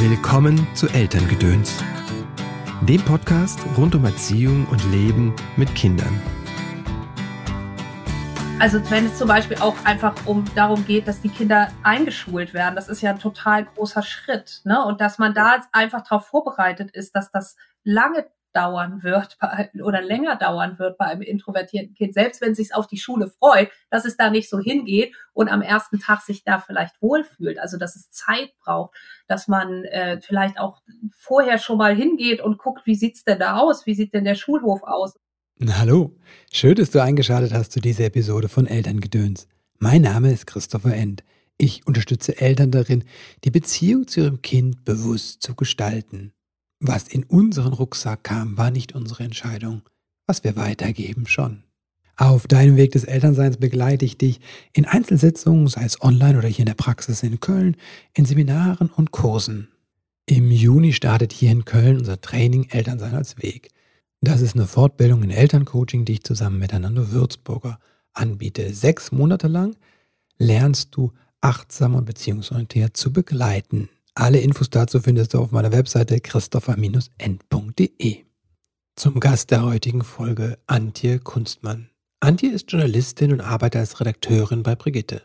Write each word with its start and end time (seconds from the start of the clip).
Willkommen 0.00 0.64
zu 0.76 0.86
Elterngedöns, 0.86 1.82
dem 2.82 3.02
Podcast 3.02 3.58
rund 3.76 3.96
um 3.96 4.04
Erziehung 4.04 4.64
und 4.68 4.80
Leben 4.92 5.34
mit 5.56 5.74
Kindern. 5.74 6.22
Also 8.60 8.78
wenn 8.92 9.06
es 9.06 9.18
zum 9.18 9.26
Beispiel 9.26 9.56
auch 9.58 9.74
einfach 9.84 10.14
um 10.24 10.44
darum 10.54 10.86
geht, 10.86 11.08
dass 11.08 11.20
die 11.20 11.28
Kinder 11.28 11.72
eingeschult 11.82 12.54
werden, 12.54 12.76
das 12.76 12.88
ist 12.88 13.02
ja 13.02 13.10
ein 13.10 13.18
total 13.18 13.64
großer 13.64 14.04
Schritt, 14.04 14.60
ne? 14.62 14.84
Und 14.84 15.00
dass 15.00 15.18
man 15.18 15.34
da 15.34 15.64
einfach 15.72 16.02
darauf 16.02 16.26
vorbereitet 16.26 16.92
ist, 16.92 17.16
dass 17.16 17.32
das 17.32 17.56
lange 17.82 18.24
dauern 18.58 19.04
wird 19.04 19.38
bei, 19.40 19.70
oder 19.84 20.02
länger 20.02 20.34
dauern 20.34 20.78
wird 20.80 20.98
bei 20.98 21.04
einem 21.06 21.22
introvertierten 21.22 21.94
Kind, 21.94 22.14
selbst 22.14 22.40
wenn 22.40 22.52
es 22.52 22.58
sich 22.58 22.74
auf 22.74 22.88
die 22.88 22.98
Schule 22.98 23.30
freut, 23.38 23.70
dass 23.88 24.04
es 24.04 24.16
da 24.16 24.30
nicht 24.30 24.50
so 24.50 24.58
hingeht 24.58 25.14
und 25.32 25.48
am 25.48 25.62
ersten 25.62 26.00
Tag 26.00 26.22
sich 26.22 26.42
da 26.42 26.58
vielleicht 26.58 27.00
wohlfühlt. 27.00 27.60
Also 27.60 27.78
dass 27.78 27.94
es 27.94 28.10
Zeit 28.10 28.52
braucht, 28.58 28.96
dass 29.28 29.46
man 29.46 29.84
äh, 29.84 30.20
vielleicht 30.20 30.58
auch 30.58 30.82
vorher 31.16 31.58
schon 31.58 31.78
mal 31.78 31.94
hingeht 31.94 32.40
und 32.40 32.58
guckt, 32.58 32.84
wie 32.84 32.96
sieht's 32.96 33.22
denn 33.22 33.38
da 33.38 33.58
aus? 33.58 33.86
Wie 33.86 33.94
sieht 33.94 34.12
denn 34.12 34.24
der 34.24 34.34
Schulhof 34.34 34.82
aus? 34.82 35.14
Hallo, 35.60 36.16
schön, 36.52 36.74
dass 36.74 36.90
du 36.90 37.00
eingeschaltet 37.00 37.52
hast 37.52 37.72
zu 37.72 37.80
dieser 37.80 38.06
Episode 38.06 38.48
von 38.48 38.66
Elterngedöns. 38.66 39.46
Mein 39.78 40.02
Name 40.02 40.32
ist 40.32 40.46
Christopher 40.46 40.94
End. 40.94 41.22
Ich 41.58 41.86
unterstütze 41.86 42.40
Eltern 42.40 42.72
darin, 42.72 43.04
die 43.44 43.50
Beziehung 43.50 44.08
zu 44.08 44.20
ihrem 44.20 44.42
Kind 44.42 44.84
bewusst 44.84 45.42
zu 45.42 45.54
gestalten. 45.54 46.32
Was 46.80 47.08
in 47.08 47.24
unseren 47.24 47.72
Rucksack 47.72 48.24
kam, 48.24 48.56
war 48.56 48.70
nicht 48.70 48.94
unsere 48.94 49.24
Entscheidung. 49.24 49.82
Was 50.26 50.44
wir 50.44 50.56
weitergeben, 50.56 51.26
schon. 51.26 51.64
Auf 52.16 52.46
deinem 52.46 52.76
Weg 52.76 52.92
des 52.92 53.04
Elternseins 53.04 53.56
begleite 53.56 54.04
ich 54.04 54.18
dich 54.18 54.40
in 54.72 54.84
Einzelsitzungen, 54.84 55.68
sei 55.68 55.84
es 55.84 56.02
online 56.02 56.38
oder 56.38 56.48
hier 56.48 56.60
in 56.60 56.66
der 56.66 56.74
Praxis 56.74 57.22
in 57.22 57.40
Köln, 57.40 57.76
in 58.14 58.24
Seminaren 58.24 58.90
und 58.90 59.12
Kursen. 59.12 59.68
Im 60.26 60.50
Juni 60.50 60.92
startet 60.92 61.32
hier 61.32 61.50
in 61.50 61.64
Köln 61.64 61.98
unser 61.98 62.20
Training 62.20 62.68
Elternsein 62.70 63.14
als 63.14 63.38
Weg. 63.38 63.70
Das 64.20 64.40
ist 64.40 64.56
eine 64.56 64.66
Fortbildung 64.66 65.22
in 65.22 65.30
Elterncoaching, 65.30 66.04
die 66.04 66.14
ich 66.14 66.24
zusammen 66.24 66.58
mit 66.58 66.74
Anando 66.74 67.12
Würzburger 67.12 67.78
anbiete. 68.12 68.74
Sechs 68.74 69.12
Monate 69.12 69.46
lang 69.46 69.76
lernst 70.38 70.96
du 70.96 71.12
achtsam 71.40 71.94
und 71.94 72.04
beziehungsorientiert 72.04 72.96
zu 72.96 73.12
begleiten. 73.12 73.88
Alle 74.18 74.40
Infos 74.40 74.68
dazu 74.68 74.98
findest 74.98 75.32
du 75.32 75.38
auf 75.38 75.52
meiner 75.52 75.70
Webseite 75.70 76.18
christopher-end.de. 76.18 78.16
Zum 78.96 79.20
Gast 79.20 79.52
der 79.52 79.62
heutigen 79.62 80.02
Folge 80.02 80.58
Antje 80.66 81.20
Kunstmann. 81.20 81.90
Antje 82.18 82.50
ist 82.50 82.72
Journalistin 82.72 83.32
und 83.32 83.40
arbeitet 83.40 83.78
als 83.78 84.00
Redakteurin 84.00 84.64
bei 84.64 84.74
Brigitte. 84.74 85.22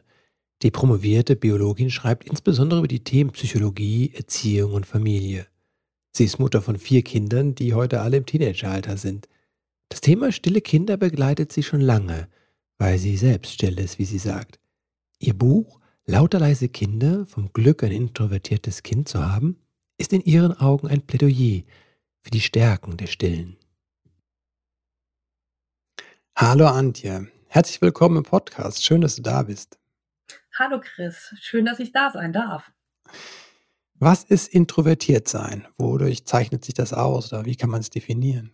Die 0.61 0.69
promovierte 0.69 1.35
Biologin 1.35 1.89
schreibt 1.89 2.30
insbesondere 2.30 2.81
über 2.81 2.88
die 2.88 3.03
Themen 3.03 3.31
Psychologie, 3.31 4.11
Erziehung 4.13 4.73
und 4.73 4.85
Familie. 4.85 5.47
Sie 6.16 6.25
ist 6.25 6.38
Mutter 6.38 6.61
von 6.61 6.78
vier 6.78 7.02
Kindern, 7.02 7.55
die 7.55 7.73
heute 7.73 8.02
alle 8.02 8.17
im 8.17 8.28
Teenageralter 8.28 8.97
sind. 8.97 9.28
Das 9.89 10.02
Thema 10.02 10.31
stille 10.31 10.61
Kinder 10.61 10.97
begleitet 10.97 11.52
sie 11.52 11.63
schon 11.63 11.81
lange, 11.81 12.28
weil 12.78 13.00
sie 13.00 13.17
selbst 13.17 13.53
still 13.53 13.80
ist, 13.80 13.97
wie 13.97 14.05
sie 14.05 14.19
sagt. 14.19 14.59
Ihr 15.17 15.33
Buch 15.33 15.80
Lauter 16.06 16.40
leise 16.40 16.68
Kinder, 16.68 17.26
vom 17.26 17.54
Glück 17.54 17.82
ein 17.82 17.94
introvertiertes 17.94 18.84
Kind 18.84 19.08
zu 19.08 19.26
haben, 19.26 19.58
ist 19.98 20.12
in 20.12 20.20
ihren 20.20 20.52
Augen 20.52 20.90
ein 20.90 21.08
Plädoyer 21.08 21.64
für 22.22 22.30
die 22.30 22.42
Stärken 22.42 22.98
der 22.98 23.08
Stillen. 23.08 23.56
Hallo 26.36 26.68
Antje, 26.68 27.31
herzlich 27.48 27.81
willkommen 27.81 28.18
im 28.18 28.24
Podcast. 28.24 28.84
Schön, 28.84 29.00
dass 29.00 29.16
du 29.16 29.22
da 29.22 29.44
bist. 29.44 29.80
Hallo 30.59 30.81
Chris, 30.81 31.34
schön, 31.40 31.64
dass 31.64 31.80
ich 31.80 31.94
da 31.94 32.12
sein 32.12 32.34
darf. 32.34 32.74
Was 33.94 34.26
ist 34.26 34.54
introvertiert 34.54 35.30
sein? 35.30 35.70
Wodurch 35.78 36.26
zeichnet 36.26 36.66
sich 36.66 36.74
das 36.74 36.92
aus 36.92 37.31
oder 37.31 37.46
wie 37.46 37.56
kann 37.56 37.70
man 37.70 37.80
es 37.80 37.90
definieren? 37.90 38.54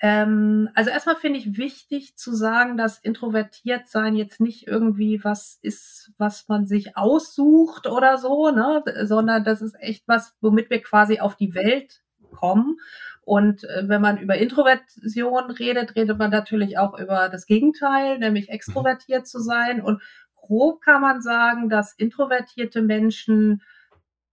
Ähm, 0.00 0.68
also 0.74 0.90
erstmal 0.90 1.16
finde 1.16 1.38
ich 1.38 1.56
wichtig 1.56 2.16
zu 2.16 2.34
sagen, 2.34 2.76
dass 2.76 2.98
introvertiert 2.98 3.88
sein 3.88 4.14
jetzt 4.14 4.40
nicht 4.40 4.66
irgendwie 4.66 5.24
was 5.24 5.58
ist, 5.62 6.12
was 6.18 6.48
man 6.48 6.66
sich 6.66 6.96
aussucht 6.96 7.86
oder 7.86 8.18
so, 8.18 8.50
ne, 8.50 8.84
sondern 9.04 9.44
das 9.44 9.62
ist 9.62 9.74
echt 9.80 10.06
was, 10.06 10.34
womit 10.42 10.68
wir 10.68 10.82
quasi 10.82 11.20
auf 11.20 11.36
die 11.36 11.54
Welt 11.54 12.02
kommen. 12.30 12.76
Und 13.22 13.64
äh, 13.64 13.88
wenn 13.88 14.02
man 14.02 14.18
über 14.18 14.36
Introversion 14.36 15.50
redet, 15.50 15.96
redet 15.96 16.18
man 16.18 16.30
natürlich 16.30 16.78
auch 16.78 16.98
über 16.98 17.28
das 17.30 17.46
Gegenteil, 17.46 18.18
nämlich 18.18 18.50
extrovertiert 18.50 19.26
zu 19.26 19.40
sein. 19.40 19.80
Und 19.80 20.02
grob 20.36 20.82
kann 20.82 21.00
man 21.00 21.22
sagen, 21.22 21.68
dass 21.70 21.94
introvertierte 21.94 22.82
Menschen 22.82 23.62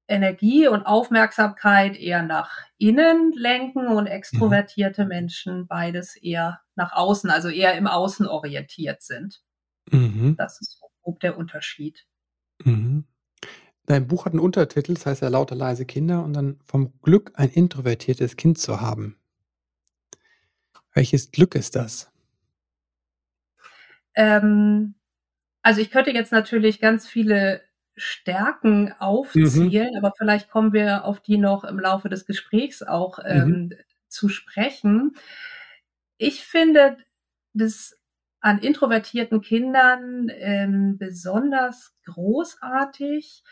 Energie 0.07 0.67
und 0.67 0.85
Aufmerksamkeit 0.85 1.97
eher 1.97 2.23
nach 2.23 2.51
innen 2.77 3.31
lenken 3.33 3.87
und 3.87 4.07
extrovertierte 4.07 5.03
mhm. 5.03 5.09
Menschen 5.09 5.67
beides 5.67 6.15
eher 6.15 6.61
nach 6.75 6.91
außen, 6.93 7.29
also 7.29 7.49
eher 7.49 7.77
im 7.77 7.87
Außen 7.87 8.27
orientiert 8.27 9.01
sind. 9.01 9.41
Mhm. 9.91 10.35
Das 10.37 10.59
ist 10.59 10.81
grob 11.01 11.19
der 11.21 11.37
Unterschied. 11.37 12.05
Mhm. 12.63 13.05
Dein 13.85 14.07
Buch 14.07 14.25
hat 14.25 14.33
einen 14.33 14.39
Untertitel, 14.39 14.93
das 14.93 15.05
heißt 15.05 15.21
ja 15.21 15.27
lauter 15.27 15.55
leise 15.55 15.85
Kinder 15.85 16.23
und 16.23 16.33
dann 16.33 16.59
vom 16.63 16.93
Glück 17.01 17.33
ein 17.35 17.49
introvertiertes 17.49 18.37
Kind 18.37 18.57
zu 18.57 18.79
haben. 18.79 19.17
Welches 20.93 21.31
Glück 21.31 21.55
ist 21.55 21.75
das? 21.75 22.11
Ähm, 24.15 24.95
also 25.63 25.81
ich 25.81 25.91
könnte 25.91 26.11
jetzt 26.11 26.31
natürlich 26.31 26.79
ganz 26.79 27.07
viele 27.07 27.61
Stärken 27.95 28.93
aufzählen, 28.99 29.91
mhm. 29.91 29.97
aber 29.97 30.13
vielleicht 30.17 30.49
kommen 30.49 30.73
wir 30.73 31.05
auf 31.05 31.19
die 31.19 31.37
noch 31.37 31.63
im 31.63 31.79
Laufe 31.79 32.09
des 32.09 32.25
Gesprächs 32.25 32.81
auch 32.81 33.19
mhm. 33.19 33.25
ähm, 33.25 33.49
mhm. 33.49 33.73
zu 34.07 34.29
sprechen. 34.29 35.15
Ich 36.17 36.43
finde 36.45 36.97
das 37.53 37.97
an 38.39 38.59
introvertierten 38.59 39.41
Kindern 39.41 40.29
ähm, 40.29 40.97
besonders 40.97 41.95
großartig, 42.05 43.43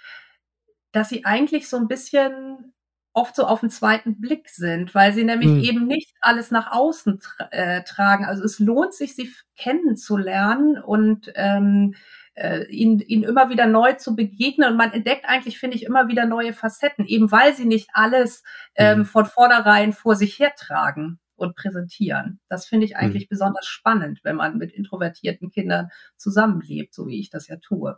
dass 0.91 1.09
sie 1.09 1.23
eigentlich 1.23 1.69
so 1.69 1.77
ein 1.77 1.87
bisschen 1.87 2.73
oft 3.13 3.35
so 3.35 3.45
auf 3.45 3.59
den 3.61 3.69
zweiten 3.69 4.19
Blick 4.19 4.49
sind, 4.49 4.95
weil 4.95 5.13
sie 5.13 5.23
nämlich 5.23 5.49
mhm. 5.49 5.59
eben 5.59 5.87
nicht 5.87 6.15
alles 6.21 6.51
nach 6.51 6.71
außen 6.71 7.19
tra 7.19 7.47
äh, 7.51 7.83
tragen. 7.83 8.25
Also 8.25 8.43
es 8.43 8.59
lohnt 8.59 8.93
sich, 8.93 9.15
sie 9.15 9.31
kennenzulernen 9.55 10.81
und 10.81 11.31
ähm, 11.35 11.95
äh, 12.35 12.65
ihnen, 12.65 12.99
ihnen 12.99 13.23
immer 13.23 13.49
wieder 13.49 13.67
neu 13.67 13.93
zu 13.93 14.15
begegnen. 14.15 14.71
Und 14.71 14.77
man 14.77 14.91
entdeckt 14.91 15.25
eigentlich, 15.25 15.59
finde 15.59 15.77
ich, 15.77 15.83
immer 15.83 16.07
wieder 16.07 16.25
neue 16.25 16.53
Facetten, 16.53 17.05
eben 17.05 17.31
weil 17.31 17.55
sie 17.55 17.65
nicht 17.65 17.89
alles 17.93 18.43
ähm, 18.75 18.99
mhm. 18.99 19.05
von 19.05 19.25
vornherein 19.25 19.93
vor 19.93 20.15
sich 20.15 20.39
hertragen 20.39 21.19
und 21.35 21.55
präsentieren. 21.55 22.39
Das 22.47 22.65
finde 22.67 22.85
ich 22.85 22.95
eigentlich 22.95 23.25
mhm. 23.25 23.29
besonders 23.31 23.65
spannend, 23.65 24.19
wenn 24.23 24.35
man 24.35 24.57
mit 24.57 24.71
introvertierten 24.71 25.49
Kindern 25.49 25.89
zusammenlebt, 26.15 26.93
so 26.93 27.07
wie 27.07 27.19
ich 27.19 27.29
das 27.29 27.47
ja 27.47 27.57
tue. 27.57 27.97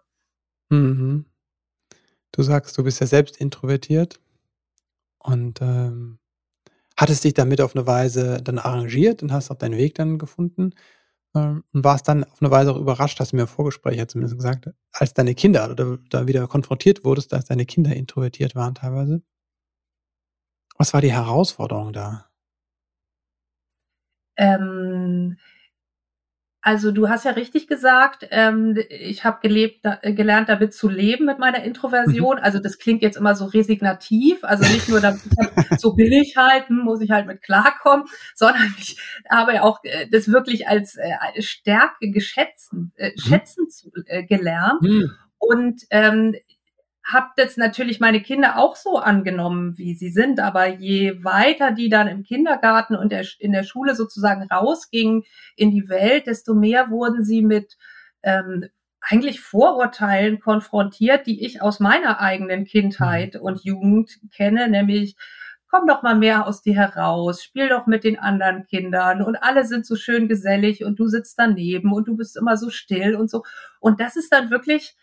Mhm. 0.70 1.26
Du 2.32 2.42
sagst, 2.42 2.78
du 2.78 2.84
bist 2.84 3.00
ja 3.00 3.06
selbst 3.06 3.38
introvertiert 3.38 4.20
und 5.20 5.62
ähm, 5.62 6.18
hattest 6.98 7.24
dich 7.24 7.34
damit 7.34 7.62
auf 7.62 7.76
eine 7.76 7.86
Weise 7.86 8.42
dann 8.42 8.58
arrangiert 8.58 9.22
und 9.22 9.32
hast 9.32 9.52
auch 9.52 9.58
deinen 9.58 9.78
Weg 9.78 9.96
dann 9.96 10.18
gefunden. 10.18 10.74
Ähm, 11.36 11.64
und 11.74 11.84
warst 11.84 12.08
dann 12.08 12.24
auf 12.24 12.42
eine 12.42 12.52
Weise 12.52 12.72
auch 12.72 12.78
überrascht, 12.78 13.20
hast 13.20 13.32
du 13.32 13.36
mir 13.38 13.44
im 13.44 13.48
Vorgespräch 13.48 13.98
ja 13.98 14.08
zumindest 14.08 14.38
gesagt, 14.38 14.70
als 14.92 15.14
deine 15.14 15.36
Kinder 15.36 15.70
oder 15.72 15.98
da 16.10 16.28
wieder 16.28 16.48
konfrontiert 16.48 17.04
wurdest, 17.04 17.32
dass 17.34 17.46
deine 17.46 17.66
Kinder 17.66 17.96
introvertiert 17.96 18.56
waren 18.56 18.76
teilweise. 18.76 19.24
Was 20.78 20.94
war 20.94 21.02
die 21.02 21.12
Herausforderung 21.12 21.94
da? 21.94 22.30
Ähm, 24.38 25.38
also 26.66 26.92
du 26.92 27.10
hast 27.10 27.26
ja 27.26 27.32
richtig 27.32 27.68
gesagt, 27.68 28.26
ähm, 28.32 28.78
ich 28.88 29.26
habe 29.26 29.40
gelebt, 29.42 29.84
da, 29.84 30.00
äh, 30.02 30.14
gelernt, 30.14 30.48
damit 30.48 30.74
zu 30.74 30.88
leben 30.88 31.26
mit 31.26 31.38
meiner 31.38 31.62
Introversion. 31.62 32.38
Mhm. 32.38 32.42
Also 32.44 32.60
das 32.60 32.78
klingt 32.78 33.02
jetzt 33.02 33.18
immer 33.18 33.36
so 33.36 33.46
resignativ, 33.46 34.46
also 34.46 34.64
nicht 34.72 34.88
nur, 34.88 35.02
damit 35.02 35.20
ich 35.26 35.80
so 35.80 35.94
bin 35.94 36.14
ich 36.14 36.38
halt, 36.38 36.70
hm, 36.70 36.78
muss 36.80 37.02
ich 37.02 37.12
halt 37.12 37.28
mit 37.28 37.42
klarkommen, 37.42 38.06
sondern 38.36 38.74
ich 38.80 38.98
habe 39.30 39.56
ja 39.56 39.64
auch 39.64 39.84
äh, 39.84 40.08
das 40.10 40.30
wirklich 40.30 40.66
als 40.66 40.96
äh, 40.96 41.42
Stärke 41.42 42.12
geschätzen, 42.12 42.94
äh, 42.96 43.10
mhm. 43.10 43.20
schätzen 43.20 43.70
zu, 43.70 43.92
äh, 44.06 44.24
gelernt. 44.24 44.82
Mhm. 44.84 45.12
Und 45.40 45.82
ähm, 45.90 46.34
habe 47.06 47.32
jetzt 47.38 47.58
natürlich 47.58 48.00
meine 48.00 48.22
Kinder 48.22 48.58
auch 48.58 48.76
so 48.76 48.98
angenommen, 48.98 49.78
wie 49.78 49.94
sie 49.94 50.10
sind, 50.10 50.40
aber 50.40 50.68
je 50.68 51.24
weiter 51.24 51.72
die 51.72 51.90
dann 51.90 52.08
im 52.08 52.24
Kindergarten 52.24 52.96
und 52.96 53.12
der, 53.12 53.26
in 53.40 53.52
der 53.52 53.64
Schule 53.64 53.96
sozusagen 53.96 54.44
rausgingen 54.44 55.24
in 55.56 55.72
die 55.72 55.90
Welt, 55.90 56.28
desto 56.28 56.54
mehr 56.54 56.90
wurden 56.90 57.24
sie 57.24 57.42
mit 57.42 57.78
ähm, 58.24 58.66
eigentlich 59.02 59.42
Vorurteilen 59.42 60.40
konfrontiert, 60.40 61.28
die 61.28 61.46
ich 61.46 61.62
aus 61.62 61.82
meiner 61.82 62.22
eigenen 62.22 62.64
Kindheit 62.64 63.36
und 63.36 63.64
Jugend 63.66 64.20
kenne, 64.34 64.70
nämlich 64.70 65.18
komm 65.68 65.88
doch 65.88 66.04
mal 66.04 66.16
mehr 66.16 66.48
aus 66.48 66.62
dir 66.62 66.76
heraus, 66.76 67.44
spiel 67.44 67.68
doch 67.68 67.86
mit 67.86 68.04
den 68.04 68.18
anderen 68.18 68.64
Kindern 68.66 69.22
und 69.22 69.36
alle 69.38 69.66
sind 69.66 69.86
so 69.86 69.96
schön 69.96 70.30
gesellig 70.30 70.86
und 70.86 71.00
du 71.00 71.08
sitzt 71.08 71.38
daneben 71.38 71.92
und 71.92 72.08
du 72.08 72.16
bist 72.16 72.38
immer 72.38 72.56
so 72.56 72.70
still 72.70 73.16
und 73.16 73.30
so. 73.30 73.44
Und 73.80 74.00
das 74.00 74.16
ist 74.16 74.32
dann 74.32 74.52
wirklich 74.52 74.96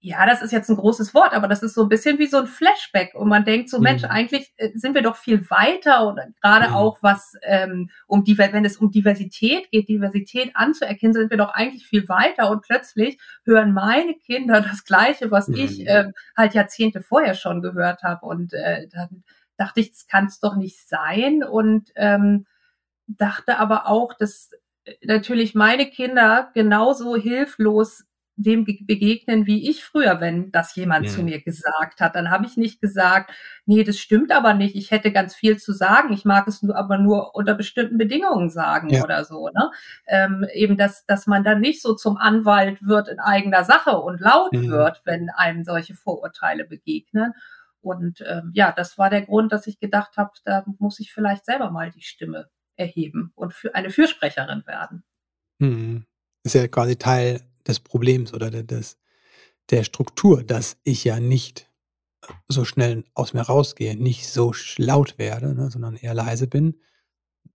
ja, 0.00 0.26
das 0.26 0.42
ist 0.42 0.52
jetzt 0.52 0.70
ein 0.70 0.76
großes 0.76 1.12
Wort, 1.12 1.32
aber 1.32 1.48
das 1.48 1.62
ist 1.62 1.74
so 1.74 1.82
ein 1.82 1.88
bisschen 1.88 2.18
wie 2.20 2.28
so 2.28 2.38
ein 2.38 2.46
Flashback 2.46 3.14
und 3.14 3.28
man 3.28 3.44
denkt 3.44 3.68
so, 3.68 3.80
Mensch, 3.80 4.02
mhm. 4.02 4.10
eigentlich 4.10 4.52
äh, 4.56 4.70
sind 4.74 4.94
wir 4.94 5.02
doch 5.02 5.16
viel 5.16 5.50
weiter 5.50 6.06
und 6.06 6.20
gerade 6.40 6.68
mhm. 6.68 6.74
auch 6.74 6.98
was 7.02 7.34
ähm, 7.42 7.90
um 8.06 8.22
die, 8.22 8.38
wenn 8.38 8.64
es 8.64 8.76
um 8.76 8.92
Diversität 8.92 9.70
geht, 9.72 9.88
Diversität 9.88 10.52
anzuerkennen, 10.54 11.14
sind 11.14 11.30
wir 11.30 11.36
doch 11.36 11.52
eigentlich 11.52 11.86
viel 11.86 12.08
weiter 12.08 12.48
und 12.50 12.62
plötzlich 12.62 13.18
hören 13.44 13.72
meine 13.72 14.14
Kinder 14.14 14.60
das 14.60 14.84
Gleiche, 14.84 15.32
was 15.32 15.48
mhm. 15.48 15.56
ich 15.56 15.86
äh, 15.88 16.12
halt 16.36 16.54
Jahrzehnte 16.54 17.00
vorher 17.00 17.34
schon 17.34 17.60
gehört 17.60 18.04
habe 18.04 18.24
und 18.24 18.52
äh, 18.52 18.86
dann 18.92 19.24
dachte 19.56 19.80
ich, 19.80 19.90
das 19.90 20.06
kann 20.06 20.26
es 20.26 20.38
doch 20.38 20.54
nicht 20.54 20.88
sein 20.88 21.42
und 21.42 21.90
ähm, 21.96 22.46
dachte 23.08 23.58
aber 23.58 23.88
auch, 23.88 24.14
dass 24.14 24.50
äh, 24.84 24.94
natürlich 25.02 25.56
meine 25.56 25.86
Kinder 25.86 26.50
genauso 26.54 27.16
hilflos 27.16 28.04
dem 28.38 28.64
begegnen 28.64 29.46
wie 29.46 29.68
ich 29.68 29.84
früher, 29.84 30.20
wenn 30.20 30.52
das 30.52 30.76
jemand 30.76 31.06
ja. 31.06 31.12
zu 31.12 31.22
mir 31.24 31.42
gesagt 31.42 32.00
hat. 32.00 32.14
Dann 32.14 32.30
habe 32.30 32.46
ich 32.46 32.56
nicht 32.56 32.80
gesagt, 32.80 33.32
nee, 33.66 33.82
das 33.82 33.98
stimmt 33.98 34.30
aber 34.30 34.54
nicht. 34.54 34.76
Ich 34.76 34.92
hätte 34.92 35.10
ganz 35.10 35.34
viel 35.34 35.58
zu 35.58 35.72
sagen. 35.72 36.12
Ich 36.12 36.24
mag 36.24 36.46
es 36.46 36.62
nur, 36.62 36.76
aber 36.76 36.98
nur 36.98 37.34
unter 37.34 37.54
bestimmten 37.54 37.98
Bedingungen 37.98 38.48
sagen 38.48 38.90
ja. 38.90 39.02
oder 39.02 39.24
so. 39.24 39.48
Ne? 39.48 39.70
Ähm, 40.06 40.46
eben, 40.54 40.76
dass, 40.76 41.04
dass 41.06 41.26
man 41.26 41.42
dann 41.42 41.60
nicht 41.60 41.82
so 41.82 41.94
zum 41.94 42.16
Anwalt 42.16 42.80
wird 42.80 43.08
in 43.08 43.18
eigener 43.18 43.64
Sache 43.64 43.98
und 43.98 44.20
laut 44.20 44.52
mhm. 44.52 44.70
wird, 44.70 45.00
wenn 45.04 45.30
einem 45.30 45.64
solche 45.64 45.94
Vorurteile 45.94 46.64
begegnen. 46.64 47.34
Und 47.80 48.24
ähm, 48.24 48.52
ja, 48.54 48.70
das 48.70 48.98
war 48.98 49.10
der 49.10 49.22
Grund, 49.22 49.50
dass 49.50 49.66
ich 49.66 49.80
gedacht 49.80 50.16
habe, 50.16 50.30
da 50.44 50.64
muss 50.78 51.00
ich 51.00 51.12
vielleicht 51.12 51.44
selber 51.44 51.70
mal 51.70 51.90
die 51.90 52.02
Stimme 52.02 52.48
erheben 52.76 53.32
und 53.34 53.52
für 53.52 53.74
eine 53.74 53.90
Fürsprecherin 53.90 54.64
werden. 54.64 55.02
Mhm. 55.58 56.06
ist 56.44 56.54
ja 56.54 56.68
quasi 56.68 56.96
Teil 56.96 57.40
des 57.68 57.80
Problems 57.80 58.34
oder 58.34 58.50
der, 58.50 58.62
des, 58.62 58.98
der 59.70 59.84
Struktur, 59.84 60.42
dass 60.42 60.78
ich 60.82 61.04
ja 61.04 61.20
nicht 61.20 61.70
so 62.48 62.64
schnell 62.64 63.04
aus 63.14 63.32
mir 63.32 63.42
rausgehe, 63.42 63.96
nicht 63.96 64.28
so 64.28 64.52
laut 64.76 65.18
werde, 65.18 65.54
ne, 65.54 65.70
sondern 65.70 65.96
eher 65.96 66.14
leise 66.14 66.46
bin, 66.46 66.80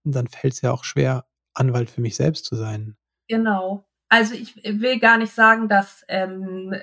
dann 0.03 0.27
fällt 0.27 0.53
es 0.53 0.61
ja 0.61 0.71
auch 0.71 0.83
schwer, 0.83 1.25
Anwalt 1.53 1.89
für 1.89 2.01
mich 2.01 2.15
selbst 2.15 2.45
zu 2.45 2.55
sein. 2.55 2.95
Genau. 3.27 3.85
Also 4.09 4.35
ich 4.35 4.55
will 4.63 4.99
gar 4.99 5.17
nicht 5.17 5.33
sagen, 5.33 5.67
dass 5.67 6.03
ähm, 6.07 6.73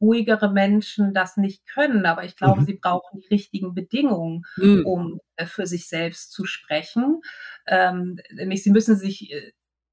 ruhigere 0.00 0.52
Menschen 0.52 1.14
das 1.14 1.36
nicht 1.36 1.66
können, 1.66 2.06
aber 2.06 2.24
ich 2.24 2.36
glaube, 2.36 2.60
mhm. 2.60 2.66
sie 2.66 2.74
brauchen 2.74 3.20
die 3.20 3.28
richtigen 3.28 3.74
Bedingungen, 3.74 4.44
mhm. 4.56 4.84
um 4.84 5.20
äh, 5.36 5.46
für 5.46 5.66
sich 5.66 5.88
selbst 5.88 6.32
zu 6.32 6.44
sprechen. 6.44 7.22
Ähm, 7.66 8.18
nämlich 8.32 8.62
sie 8.62 8.70
müssen 8.70 8.96
sich 8.96 9.32
äh, 9.32 9.52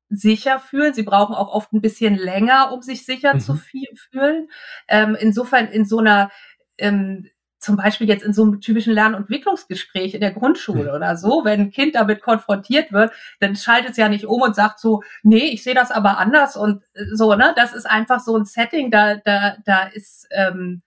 sicher 0.10 0.60
fühlen. 0.60 0.94
Sie 0.94 1.04
brauchen 1.04 1.36
auch 1.36 1.54
oft 1.54 1.74
ein 1.74 1.82
bisschen 1.82 2.16
länger, 2.16 2.72
um 2.72 2.82
sich 2.82 3.06
sicher 3.06 3.36
mhm. 3.36 3.40
zu 3.40 3.56
fühlen. 3.56 4.50
Ähm, 4.88 5.18
insofern 5.20 5.68
in 5.68 5.86
so 5.86 6.00
einer 6.00 6.32
ähm, 6.78 7.30
zum 7.60 7.76
Beispiel 7.76 8.08
jetzt 8.08 8.24
in 8.24 8.34
so 8.34 8.44
einem 8.44 8.62
typischen 8.62 8.94
Lern- 8.94 9.16
und 9.16 9.22
Entwicklungsgespräch 9.22 10.14
in 10.14 10.22
der 10.22 10.32
Grundschule 10.32 10.90
mhm. 10.90 10.96
oder 10.96 11.18
so, 11.18 11.44
wenn 11.44 11.62
ein 11.62 11.72
Kind 11.72 11.96
damit 11.96 12.22
konfrontiert 12.22 12.92
wird, 12.92 13.12
dann 13.40 13.56
schaltet 13.56 13.92
es 13.92 13.98
ja 13.98 14.10
nicht 14.10 14.26
um 14.26 14.42
und 14.42 14.56
sagt 14.56 14.80
so, 14.80 15.02
nee, 15.24 15.48
ich 15.48 15.64
sehe 15.64 15.74
das 15.74 15.92
aber 15.92 16.18
anders 16.18 16.56
und 16.56 16.84
äh, 16.94 17.06
so, 17.14 17.34
ne? 17.36 17.54
Das 17.56 17.74
ist 17.74 17.86
einfach 17.86 18.20
so 18.20 18.38
ein 18.38 18.46
Setting, 18.46 18.92
da, 18.92 19.16
da, 19.16 19.58
da 19.66 19.88
ist, 19.88 20.28
ähm, 20.32 20.82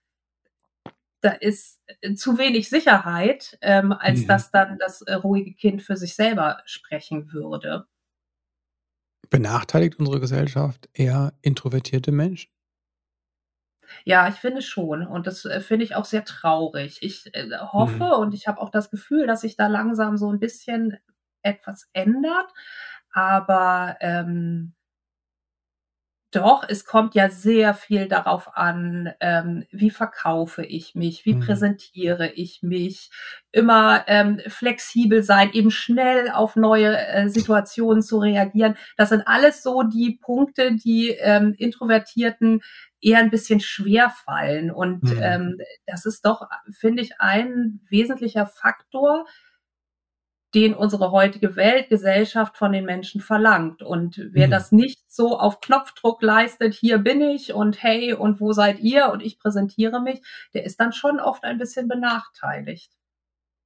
da 1.19 1.31
ist 1.31 1.81
äh, 2.01 2.13
zu 2.13 2.37
wenig 2.37 2.69
Sicherheit, 2.69 3.57
ähm, 3.61 3.91
als 3.91 4.21
mhm. 4.21 4.27
dass 4.27 4.51
dann 4.51 4.77
das 4.79 5.01
äh, 5.01 5.13
ruhige 5.13 5.53
Kind 5.53 5.81
für 5.81 5.97
sich 5.97 6.15
selber 6.15 6.61
sprechen 6.65 7.33
würde. 7.33 7.85
Benachteiligt 9.31 9.97
unsere 9.97 10.19
Gesellschaft 10.19 10.89
eher 10.93 11.33
introvertierte 11.41 12.11
Menschen? 12.11 12.51
Ja, 14.03 14.27
ich 14.27 14.35
finde 14.35 14.61
schon. 14.61 15.07
Und 15.07 15.25
das 15.25 15.45
äh, 15.45 15.61
finde 15.61 15.85
ich 15.85 15.95
auch 15.95 16.05
sehr 16.05 16.25
traurig. 16.25 16.99
Ich 17.01 17.33
äh, 17.33 17.49
hoffe 17.57 17.95
mhm. 17.95 18.21
und 18.21 18.33
ich 18.33 18.47
habe 18.47 18.61
auch 18.61 18.69
das 18.69 18.91
Gefühl, 18.91 19.27
dass 19.27 19.41
sich 19.41 19.55
da 19.55 19.67
langsam 19.67 20.17
so 20.17 20.31
ein 20.31 20.39
bisschen 20.39 20.97
etwas 21.41 21.89
ändert. 21.93 22.51
Aber 23.13 23.97
ähm, 24.01 24.73
doch, 26.31 26.63
es 26.67 26.85
kommt 26.85 27.13
ja 27.13 27.29
sehr 27.29 27.73
viel 27.73 28.07
darauf 28.07 28.55
an, 28.55 29.13
ähm, 29.19 29.65
wie 29.71 29.89
verkaufe 29.89 30.63
ich 30.63 30.95
mich, 30.95 31.25
wie 31.25 31.35
mhm. 31.35 31.41
präsentiere 31.41 32.29
ich 32.31 32.63
mich, 32.63 33.11
immer 33.51 34.05
ähm, 34.07 34.39
flexibel 34.47 35.23
sein, 35.23 35.51
eben 35.51 35.71
schnell 35.71 36.29
auf 36.31 36.55
neue 36.55 36.97
äh, 36.97 37.27
Situationen 37.27 38.01
zu 38.01 38.19
reagieren. 38.19 38.77
Das 38.95 39.09
sind 39.09 39.27
alles 39.27 39.61
so 39.61 39.83
die 39.83 40.17
Punkte, 40.21 40.73
die 40.73 41.09
ähm, 41.09 41.53
Introvertierten 41.57 42.61
eher 43.01 43.19
ein 43.19 43.31
bisschen 43.31 43.59
schwer 43.59 44.09
fallen. 44.09 44.71
Und 44.71 45.03
mhm. 45.03 45.19
ähm, 45.21 45.57
das 45.85 46.05
ist 46.05 46.25
doch, 46.25 46.47
finde 46.71 47.03
ich, 47.03 47.19
ein 47.19 47.81
wesentlicher 47.89 48.45
Faktor, 48.45 49.25
den 50.53 50.73
unsere 50.73 51.11
heutige 51.11 51.55
Weltgesellschaft 51.55 52.57
von 52.57 52.73
den 52.73 52.85
Menschen 52.85 53.21
verlangt. 53.21 53.81
Und 53.81 54.21
wer 54.31 54.47
mhm. 54.47 54.51
das 54.51 54.71
nicht 54.71 54.99
so 55.11 55.39
auf 55.39 55.61
Knopfdruck 55.61 56.21
leistet, 56.21 56.73
hier 56.73 56.97
bin 56.97 57.21
ich 57.21 57.53
und 57.53 57.81
hey 57.81 58.13
und 58.13 58.41
wo 58.41 58.51
seid 58.51 58.79
ihr 58.79 59.09
und 59.11 59.21
ich 59.21 59.39
präsentiere 59.39 60.01
mich, 60.01 60.21
der 60.53 60.65
ist 60.65 60.79
dann 60.79 60.91
schon 60.91 61.19
oft 61.19 61.43
ein 61.43 61.57
bisschen 61.57 61.87
benachteiligt. 61.87 62.91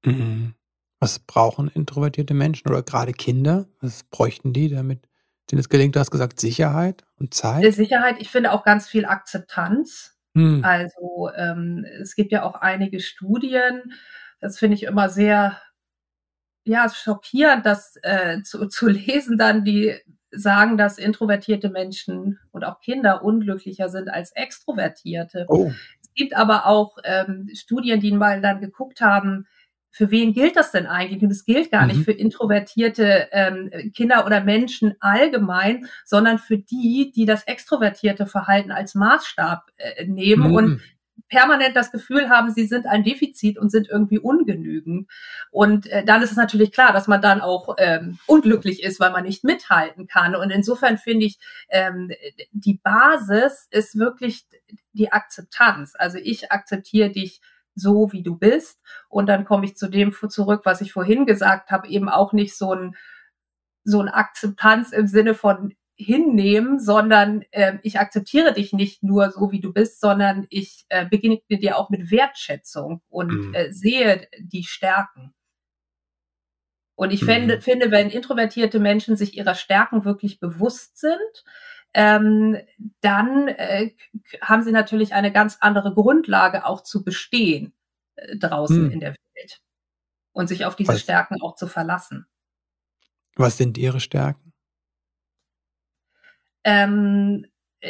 Mhm. 0.05 0.53
Was 0.99 1.19
brauchen 1.19 1.69
introvertierte 1.69 2.33
Menschen 2.33 2.69
oder 2.69 2.83
gerade 2.83 3.13
Kinder? 3.13 3.67
Was 3.81 4.03
bräuchten 4.03 4.53
die, 4.53 4.69
damit 4.69 5.07
denen 5.51 5.59
es 5.59 5.69
gelingt? 5.69 5.95
Du 5.95 5.99
hast 5.99 6.11
gesagt 6.11 6.39
Sicherheit 6.39 7.03
und 7.17 7.33
Zeit. 7.33 7.73
Sicherheit, 7.73 8.17
ich 8.19 8.29
finde 8.29 8.51
auch 8.51 8.63
ganz 8.63 8.87
viel 8.87 9.05
Akzeptanz. 9.05 10.15
Mhm. 10.33 10.63
Also 10.63 11.31
ähm, 11.35 11.85
es 11.99 12.15
gibt 12.15 12.31
ja 12.31 12.43
auch 12.43 12.55
einige 12.55 12.99
Studien, 12.99 13.93
das 14.39 14.59
finde 14.59 14.75
ich 14.75 14.83
immer 14.83 15.09
sehr 15.09 15.59
ja, 16.65 16.89
schockierend, 16.89 17.65
das 17.65 17.97
äh, 18.01 18.41
zu, 18.43 18.65
zu 18.69 18.87
lesen 18.87 19.37
dann, 19.37 19.63
die 19.63 19.95
sagen, 20.31 20.77
dass 20.77 20.97
introvertierte 20.97 21.69
Menschen 21.69 22.39
und 22.51 22.65
auch 22.65 22.81
Kinder 22.81 23.23
unglücklicher 23.23 23.87
sind 23.87 24.09
als 24.09 24.31
extrovertierte. 24.33 25.45
Oh. 25.47 25.71
Es 26.01 26.13
gibt 26.13 26.35
aber 26.35 26.65
auch 26.65 26.97
ähm, 27.05 27.49
Studien, 27.53 28.01
die 28.01 28.11
mal 28.11 28.41
dann 28.41 28.59
geguckt 28.59 28.99
haben, 28.99 29.47
für 29.95 30.11
wen 30.11 30.33
gilt 30.33 30.57
das 30.57 30.71
denn 30.71 30.87
eigentlich? 30.87 31.23
Und 31.23 31.31
es 31.31 31.45
gilt 31.45 31.71
gar 31.71 31.83
mhm. 31.83 31.87
nicht 31.87 32.03
für 32.03 32.11
introvertierte 32.11 33.29
ähm, 33.31 33.71
Kinder 33.93 34.25
oder 34.25 34.43
Menschen 34.43 34.95
allgemein, 34.99 35.87
sondern 36.03 36.37
für 36.37 36.57
die, 36.57 37.13
die 37.15 37.25
das 37.25 37.43
extrovertierte 37.43 38.25
Verhalten 38.25 38.71
als 38.71 38.93
Maßstab 38.93 39.71
äh, 39.77 40.05
nehmen. 40.05 40.49
Mhm. 40.49 40.53
Und 40.53 40.81
permanent 41.27 41.75
das 41.75 41.91
Gefühl 41.91 42.29
haben, 42.29 42.51
sie 42.51 42.65
sind 42.65 42.85
ein 42.85 43.03
Defizit 43.03 43.57
und 43.57 43.71
sind 43.71 43.87
irgendwie 43.89 44.19
ungenügend. 44.19 45.09
Und 45.51 45.87
äh, 45.87 46.03
dann 46.03 46.21
ist 46.21 46.31
es 46.31 46.37
natürlich 46.37 46.71
klar, 46.71 46.93
dass 46.93 47.07
man 47.07 47.21
dann 47.21 47.41
auch 47.41 47.75
ähm, 47.77 48.19
unglücklich 48.27 48.83
ist, 48.83 48.99
weil 48.99 49.11
man 49.11 49.23
nicht 49.23 49.43
mithalten 49.43 50.07
kann. 50.07 50.35
Und 50.35 50.51
insofern 50.51 50.97
finde 50.97 51.25
ich, 51.25 51.39
ähm, 51.69 52.11
die 52.51 52.75
Basis 52.75 53.67
ist 53.71 53.97
wirklich 53.97 54.45
die 54.93 55.11
Akzeptanz. 55.11 55.93
Also 55.97 56.17
ich 56.17 56.51
akzeptiere 56.51 57.09
dich 57.09 57.41
so, 57.75 58.11
wie 58.11 58.23
du 58.23 58.37
bist. 58.37 58.79
Und 59.09 59.27
dann 59.27 59.45
komme 59.45 59.65
ich 59.65 59.75
zu 59.75 59.87
dem 59.87 60.13
zurück, 60.29 60.61
was 60.63 60.81
ich 60.81 60.93
vorhin 60.93 61.25
gesagt 61.25 61.71
habe, 61.71 61.87
eben 61.87 62.09
auch 62.09 62.33
nicht 62.33 62.55
so 62.55 62.73
ein 62.73 62.95
so 63.87 64.01
ein 64.01 64.09
Akzeptanz 64.09 64.91
im 64.91 65.05
Sinne 65.05 65.35
von 65.35 65.75
hinnehmen, 65.95 66.79
sondern 66.79 67.43
äh, 67.51 67.77
ich 67.83 67.99
akzeptiere 67.99 68.53
dich 68.53 68.73
nicht 68.73 69.03
nur 69.03 69.31
so, 69.31 69.51
wie 69.51 69.61
du 69.61 69.71
bist, 69.71 70.01
sondern 70.01 70.45
ich 70.49 70.85
äh, 70.89 71.05
beginne 71.05 71.39
dir 71.49 71.77
auch 71.77 71.89
mit 71.89 72.11
Wertschätzung 72.11 73.01
und 73.09 73.31
mhm. 73.31 73.53
äh, 73.53 73.71
sehe 73.71 74.27
die 74.39 74.63
Stärken. 74.63 75.33
Und 76.95 77.11
ich 77.11 77.21
mhm. 77.21 77.25
finde, 77.27 77.61
finde, 77.61 77.91
wenn 77.91 78.09
introvertierte 78.09 78.79
Menschen 78.79 79.15
sich 79.15 79.37
ihrer 79.37 79.55
Stärken 79.55 80.05
wirklich 80.05 80.39
bewusst 80.39 80.97
sind, 80.97 81.43
ähm, 81.93 82.57
dann 82.99 83.47
äh, 83.47 83.91
haben 84.41 84.63
sie 84.63 84.73
natürlich 84.73 85.13
eine 85.13 85.31
ganz 85.31 85.57
andere 85.61 85.93
Grundlage 85.93 86.65
auch 86.65 86.83
zu 86.83 87.05
bestehen 87.05 87.73
äh, 88.15 88.37
draußen 88.37 88.85
mhm. 88.85 88.91
in 88.91 88.99
der 88.99 89.15
Welt 89.35 89.61
und 90.33 90.47
sich 90.47 90.65
auf 90.65 90.75
diese 90.75 90.93
was, 90.93 91.01
Stärken 91.01 91.41
auch 91.41 91.55
zu 91.55 91.67
verlassen. 91.67 92.27
Was 93.35 93.57
sind 93.57 93.77
ihre 93.77 94.01
Stärken? 94.01 94.51
Ähm, 96.65 97.45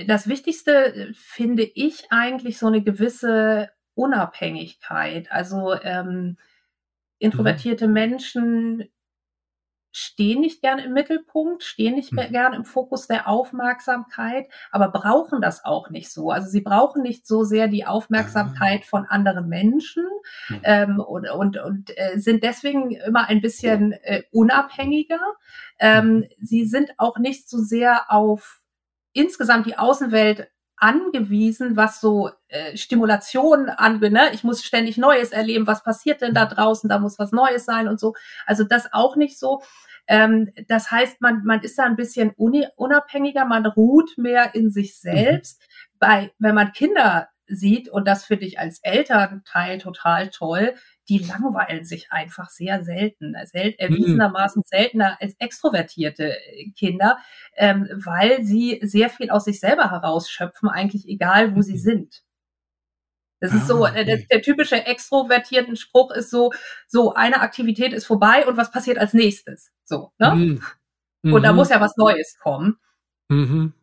das 0.08 0.27
Wichtigste 0.27 1.13
finde 1.15 1.63
ich 1.63 2.12
eigentlich 2.12 2.60
so 2.60 2.67
eine 2.67 2.84
gewisse 2.84 3.72
Unabhängigkeit. 3.96 5.32
Also 5.32 5.74
ähm, 5.82 6.38
introvertierte 7.17 7.88
mhm. 7.88 7.94
Menschen 7.94 8.89
stehen 9.98 10.41
nicht 10.41 10.62
gern 10.62 10.79
im 10.79 10.91
Mittelpunkt, 10.91 11.63
stehen 11.63 11.96
nicht 11.96 12.12
mehr 12.12 12.27
mhm. 12.27 12.34
gern 12.34 12.53
im 12.53 12.65
Fokus 12.65 13.08
der 13.08 13.29
Aufmerksamkeit, 13.29 14.48
aber 14.70 14.89
brauchen 14.89 15.39
das 15.39 15.63
auch 15.63 15.89
nicht 15.89 16.12
so. 16.12 16.32
Also 16.32 16.50
sie 16.50 16.60
brauchen 16.60 17.01
nicht 17.01 17.25
so 17.25 17.46
sehr 17.46 17.70
die 17.70 17.86
Aufmerksamkeit 17.86 18.82
ah. 18.84 18.88
von 18.89 19.05
anderen 19.05 19.48
Menschen 19.48 20.03
mhm. 20.50 20.60
ähm, 20.63 21.00
und, 21.00 21.29
und, 21.29 21.58
und 21.58 21.98
äh, 21.98 22.20
sind 22.20 22.44
deswegen 22.44 22.91
immer 22.91 23.29
ein 23.29 23.39
bisschen 23.39 23.94
äh, 23.94 24.24
unabhängiger. 24.32 25.22
Ähm, 25.79 26.15
mhm. 26.15 26.25
sie 26.41 26.65
sind 26.65 26.91
auch 26.98 27.17
nicht 27.17 27.50
so 27.50 27.60
sehr 27.60 28.12
auf 28.12 28.64
insgesamt 29.15 29.65
die 29.65 29.77
Außenwelt 29.77 30.48
angewiesen, 30.77 31.77
was 31.77 32.01
so 32.01 32.29
äh, 32.50 32.75
Stimulation 32.75 33.69
angeht. 33.69 34.12
Ne? 34.12 34.29
Ich 34.34 34.43
muss 34.43 34.63
ständig 34.63 34.98
Neues 34.98 35.31
erleben. 35.31 35.67
Was 35.67 35.84
passiert 35.84 36.22
denn 36.22 36.34
da 36.34 36.45
draußen? 36.45 36.89
Da 36.89 37.00
muss 37.00 37.17
was 37.17 37.31
Neues 37.31 37.65
sein 37.65 37.88
und 37.88 38.00
so. 38.00 38.13
Also 38.45 38.63
das 38.63 38.91
auch 38.91 39.15
nicht 39.15 39.39
so. 39.39 39.62
Ähm, 40.07 40.51
das 40.67 40.91
heißt, 40.91 41.22
man, 41.22 41.43
man 41.45 41.62
ist 41.62 41.79
da 41.79 41.84
ein 41.84 41.95
bisschen 41.95 42.31
unabhängiger, 42.36 43.45
man 43.45 43.65
ruht 43.65 44.17
mehr 44.17 44.53
in 44.53 44.69
sich 44.69 44.91
mhm. 45.03 45.12
selbst. 45.12 45.60
Mhm. 45.62 45.98
Bei, 46.00 46.31
wenn 46.39 46.55
man 46.55 46.74
Kinder 46.74 47.29
sieht, 47.47 47.89
und 47.89 48.07
das 48.07 48.25
finde 48.25 48.45
ich 48.45 48.59
als 48.59 48.79
Elternteil 48.79 49.77
total 49.77 50.29
toll, 50.29 50.75
die 51.09 51.19
langweilen 51.19 51.85
sich 51.85 52.11
einfach 52.11 52.49
sehr 52.49 52.83
selten, 52.83 53.35
sel 53.45 53.69
mhm. 53.69 53.75
erwiesenermaßen 53.77 54.63
seltener 54.65 55.17
als 55.21 55.35
extrovertierte 55.39 56.35
Kinder, 56.77 57.17
ähm, 57.55 57.87
weil 57.93 58.43
sie 58.43 58.79
sehr 58.83 59.09
viel 59.09 59.29
aus 59.29 59.45
sich 59.45 59.59
selber 59.59 59.91
herausschöpfen, 59.91 60.69
eigentlich 60.69 61.07
egal, 61.07 61.55
wo 61.55 61.61
sie 61.61 61.73
mhm. 61.73 61.79
sind. 61.79 62.23
Das 63.41 63.53
ist 63.53 63.67
so, 63.67 63.85
ah, 63.85 63.93
äh, 63.93 64.05
der, 64.05 64.17
der, 64.17 64.41
typische 64.41 64.85
extrovertierten 64.85 65.75
Spruch 65.75 66.11
ist 66.11 66.31
so, 66.31 66.51
so 66.87 67.13
eine 67.13 67.41
Aktivität 67.41 67.93
ist 67.93 68.05
vorbei 68.05 68.47
und 68.47 68.57
was 68.57 68.71
passiert 68.71 68.97
als 68.97 69.13
nächstes? 69.13 69.71
So, 69.83 70.11
ne? 70.17 70.59
Mhm. 71.21 71.33
Und 71.33 71.43
da 71.43 71.53
muss 71.53 71.69
ja 71.69 71.81
was 71.81 71.97
Neues 71.97 72.37
kommen. 72.39 72.77
Mhm. 73.29 73.73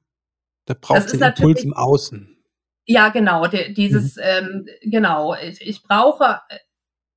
Da 0.64 0.74
braucht 0.80 1.06
es 1.06 1.20
einen 1.20 1.34
Impuls 1.34 1.64
im 1.64 1.74
Außen. 1.74 2.41
Ja, 2.84 3.10
genau, 3.10 3.46
de, 3.46 3.72
dieses, 3.72 4.16
mhm. 4.16 4.22
ähm, 4.24 4.66
genau, 4.82 5.34
ich, 5.34 5.60
ich 5.60 5.82
brauche, 5.82 6.40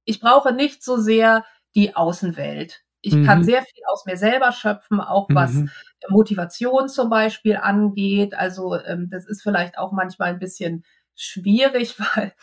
ich 0.05 0.19
brauche 0.19 0.53
nicht 0.53 0.83
so 0.83 0.97
sehr 0.97 1.45
die 1.75 1.95
Außenwelt. 1.95 2.81
Ich 3.01 3.13
mhm. 3.13 3.25
kann 3.25 3.43
sehr 3.43 3.61
viel 3.61 3.83
aus 3.91 4.05
mir 4.05 4.17
selber 4.17 4.51
schöpfen, 4.51 4.99
auch 4.99 5.27
was 5.29 5.53
mhm. 5.53 5.69
Motivation 6.09 6.89
zum 6.89 7.09
Beispiel 7.09 7.55
angeht. 7.57 8.33
Also 8.33 8.75
ähm, 8.79 9.09
das 9.11 9.25
ist 9.25 9.43
vielleicht 9.43 9.77
auch 9.77 9.91
manchmal 9.91 10.29
ein 10.29 10.39
bisschen 10.39 10.83
schwierig, 11.15 11.99
weil 12.15 12.33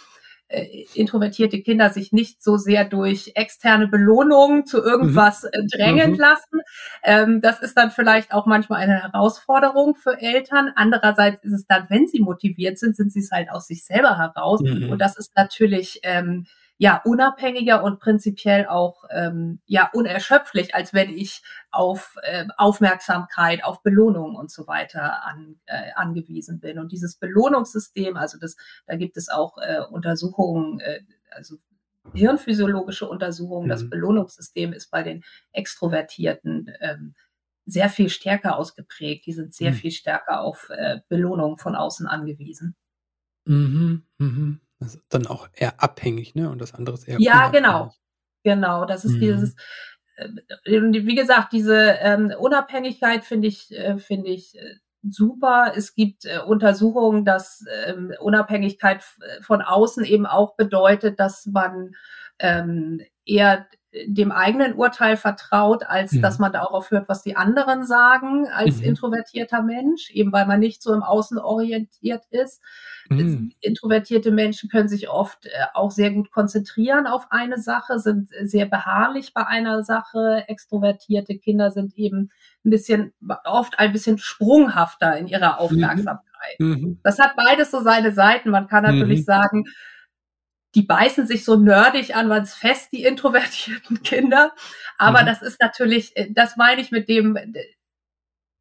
äh, 0.52 0.84
introvertierte 0.94 1.62
Kinder 1.62 1.90
sich 1.90 2.12
nicht 2.12 2.42
so 2.42 2.56
sehr 2.56 2.84
durch 2.84 3.32
externe 3.34 3.88
Belohnungen 3.88 4.66
zu 4.66 4.82
irgendwas 4.82 5.44
mhm. 5.44 5.68
drängen 5.68 6.12
mhm. 6.12 6.18
lassen. 6.18 6.60
Ähm, 7.02 7.40
das 7.40 7.60
ist 7.60 7.76
dann 7.76 7.90
vielleicht 7.90 8.32
auch 8.32 8.46
manchmal 8.46 8.82
eine 8.82 9.02
Herausforderung 9.02 9.94
für 9.94 10.20
Eltern. 10.20 10.72
Andererseits 10.76 11.42
ist 11.42 11.52
es 11.52 11.66
dann, 11.66 11.86
wenn 11.88 12.06
sie 12.06 12.20
motiviert 12.20 12.78
sind, 12.78 12.96
sind 12.96 13.12
sie 13.12 13.20
es 13.20 13.30
halt 13.30 13.50
aus 13.50 13.66
sich 13.66 13.84
selber 13.84 14.18
heraus. 14.18 14.60
Mhm. 14.60 14.90
Und 14.90 14.98
das 14.98 15.16
ist 15.16 15.32
natürlich 15.36 16.00
ähm, 16.02 16.46
ja 16.82 17.00
unabhängiger 17.04 17.84
und 17.84 18.00
prinzipiell 18.00 18.66
auch 18.66 19.04
ähm, 19.10 19.60
ja 19.66 19.88
unerschöpflich, 19.92 20.74
als 20.74 20.92
wenn 20.92 21.10
ich 21.10 21.44
auf 21.70 22.16
äh, 22.24 22.44
Aufmerksamkeit, 22.56 23.62
auf 23.62 23.84
Belohnung 23.84 24.34
und 24.34 24.50
so 24.50 24.66
weiter 24.66 25.24
an, 25.24 25.60
äh, 25.66 25.92
angewiesen 25.94 26.58
bin. 26.58 26.80
Und 26.80 26.90
dieses 26.90 27.14
Belohnungssystem, 27.18 28.16
also 28.16 28.36
das, 28.36 28.56
da 28.88 28.96
gibt 28.96 29.16
es 29.16 29.28
auch 29.28 29.58
äh, 29.58 29.78
Untersuchungen, 29.92 30.80
äh, 30.80 31.02
also 31.30 31.58
hirnphysiologische 32.14 33.08
Untersuchungen, 33.08 33.66
mhm. 33.66 33.70
das 33.70 33.88
Belohnungssystem 33.88 34.72
ist 34.72 34.90
bei 34.90 35.04
den 35.04 35.22
Extrovertierten 35.52 36.72
ähm, 36.80 37.14
sehr 37.64 37.90
viel 37.90 38.08
stärker 38.08 38.58
ausgeprägt. 38.58 39.26
Die 39.26 39.32
sind 39.32 39.54
sehr 39.54 39.70
mhm. 39.70 39.76
viel 39.76 39.92
stärker 39.92 40.40
auf 40.40 40.68
äh, 40.70 40.98
Belohnung 41.08 41.58
von 41.58 41.76
außen 41.76 42.08
angewiesen. 42.08 42.74
Mhm, 43.44 44.02
mhm. 44.18 44.60
Das 44.82 44.94
ist 44.96 45.04
dann 45.08 45.26
auch 45.26 45.48
eher 45.54 45.82
abhängig, 45.82 46.34
ne? 46.34 46.50
Und 46.50 46.60
das 46.60 46.74
andere 46.74 46.96
ist 46.96 47.08
eher. 47.08 47.20
Ja, 47.20 47.48
genau. 47.48 47.92
Genau. 48.44 48.84
Das 48.84 49.04
ist 49.04 49.14
mhm. 49.14 49.20
dieses, 49.20 49.56
äh, 50.16 50.28
wie 50.66 51.14
gesagt, 51.14 51.52
diese 51.52 51.96
ähm, 52.00 52.32
Unabhängigkeit 52.38 53.24
finde 53.24 53.48
ich, 53.48 53.70
äh, 53.72 53.98
finde 53.98 54.30
ich 54.30 54.58
äh, 54.58 54.76
super. 55.02 55.72
Es 55.76 55.94
gibt 55.94 56.24
äh, 56.24 56.38
Untersuchungen, 56.38 57.24
dass 57.24 57.64
ähm, 57.86 58.12
Unabhängigkeit 58.20 59.02
von 59.42 59.62
außen 59.62 60.04
eben 60.04 60.26
auch 60.26 60.56
bedeutet, 60.56 61.18
dass 61.18 61.46
man 61.46 61.94
ähm, 62.38 63.00
eher 63.24 63.66
dem 64.06 64.32
eigenen 64.32 64.74
Urteil 64.74 65.16
vertraut, 65.16 65.84
als 65.86 66.12
mhm. 66.12 66.22
dass 66.22 66.38
man 66.38 66.52
darauf 66.52 66.90
hört, 66.90 67.08
was 67.08 67.22
die 67.22 67.36
anderen 67.36 67.84
sagen, 67.84 68.48
als 68.48 68.78
mhm. 68.78 68.84
introvertierter 68.84 69.62
Mensch, 69.62 70.10
eben 70.10 70.32
weil 70.32 70.46
man 70.46 70.60
nicht 70.60 70.82
so 70.82 70.94
im 70.94 71.02
Außen 71.02 71.38
orientiert 71.38 72.24
ist. 72.30 72.62
Mhm. 73.10 73.52
Introvertierte 73.60 74.30
Menschen 74.30 74.70
können 74.70 74.88
sich 74.88 75.10
oft 75.10 75.46
äh, 75.46 75.50
auch 75.74 75.90
sehr 75.90 76.10
gut 76.10 76.30
konzentrieren 76.30 77.06
auf 77.06 77.26
eine 77.30 77.58
Sache, 77.58 77.98
sind 77.98 78.30
sehr 78.42 78.66
beharrlich 78.66 79.34
bei 79.34 79.46
einer 79.46 79.82
Sache. 79.82 80.44
Extrovertierte 80.48 81.36
Kinder 81.38 81.70
sind 81.70 81.94
eben 81.98 82.30
ein 82.64 82.70
bisschen, 82.70 83.12
oft 83.44 83.78
ein 83.78 83.92
bisschen 83.92 84.16
sprunghafter 84.16 85.18
in 85.18 85.26
ihrer 85.26 85.54
mhm. 85.54 85.58
Aufmerksamkeit. 85.58 86.58
Mhm. 86.58 86.98
Das 87.02 87.18
hat 87.18 87.36
beides 87.36 87.70
so 87.70 87.82
seine 87.82 88.12
Seiten. 88.12 88.50
Man 88.50 88.68
kann 88.68 88.84
natürlich 88.84 89.20
mhm. 89.20 89.24
sagen, 89.24 89.64
die 90.74 90.82
beißen 90.82 91.26
sich 91.26 91.44
so 91.44 91.56
nerdig 91.56 92.16
an, 92.16 92.28
was 92.28 92.54
fest, 92.54 92.88
die 92.92 93.04
introvertierten 93.04 94.02
Kinder. 94.02 94.54
Aber 94.98 95.22
mhm. 95.22 95.26
das 95.26 95.42
ist 95.42 95.60
natürlich, 95.60 96.16
äh, 96.16 96.30
das 96.32 96.56
meine 96.56 96.80
ich 96.80 96.90
mit 96.90 97.08
dem, 97.08 97.38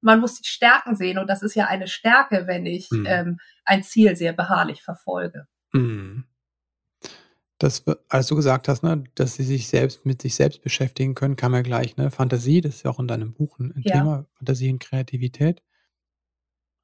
man 0.02 0.20
muss 0.20 0.42
die 0.42 0.48
Stärken 0.48 0.96
sehen 0.96 1.18
und 1.18 1.28
das 1.28 1.44
ist 1.44 1.56
ja 1.56 1.68
eine 1.68 1.88
Stärke, 1.88 2.48
wenn 2.48 2.66
ich 2.66 2.90
mhm. 2.92 3.06
ähm, 3.08 3.40
ein 3.66 3.84
Ziel 3.84 4.16
sehr 4.16 4.34
beharrlich 4.34 4.82
verfolge. 4.82 5.48
Mhm. 5.74 6.26
Das, 7.60 7.86
als 8.10 8.26
du 8.26 8.36
gesagt 8.36 8.68
hast, 8.68 8.82
ne, 8.82 9.04
dass 9.14 9.36
sie 9.36 9.44
sich 9.44 9.68
selbst 9.68 10.04
mit 10.04 10.20
sich 10.24 10.34
selbst 10.34 10.64
beschäftigen 10.64 11.14
können, 11.14 11.36
kam 11.36 11.54
ja 11.54 11.62
gleich, 11.62 11.96
ne? 11.96 12.10
Fantasie, 12.10 12.60
das 12.60 12.78
ist 12.78 12.84
ja 12.84 12.90
auch 12.90 13.00
in 13.00 13.08
deinem 13.08 13.34
Buch 13.34 13.60
ein, 13.60 13.72
ein 13.76 13.84
ja. 13.86 13.98
Thema, 13.98 14.26
Fantasie 14.34 14.72
und 14.72 14.80
Kreativität. 14.80 15.62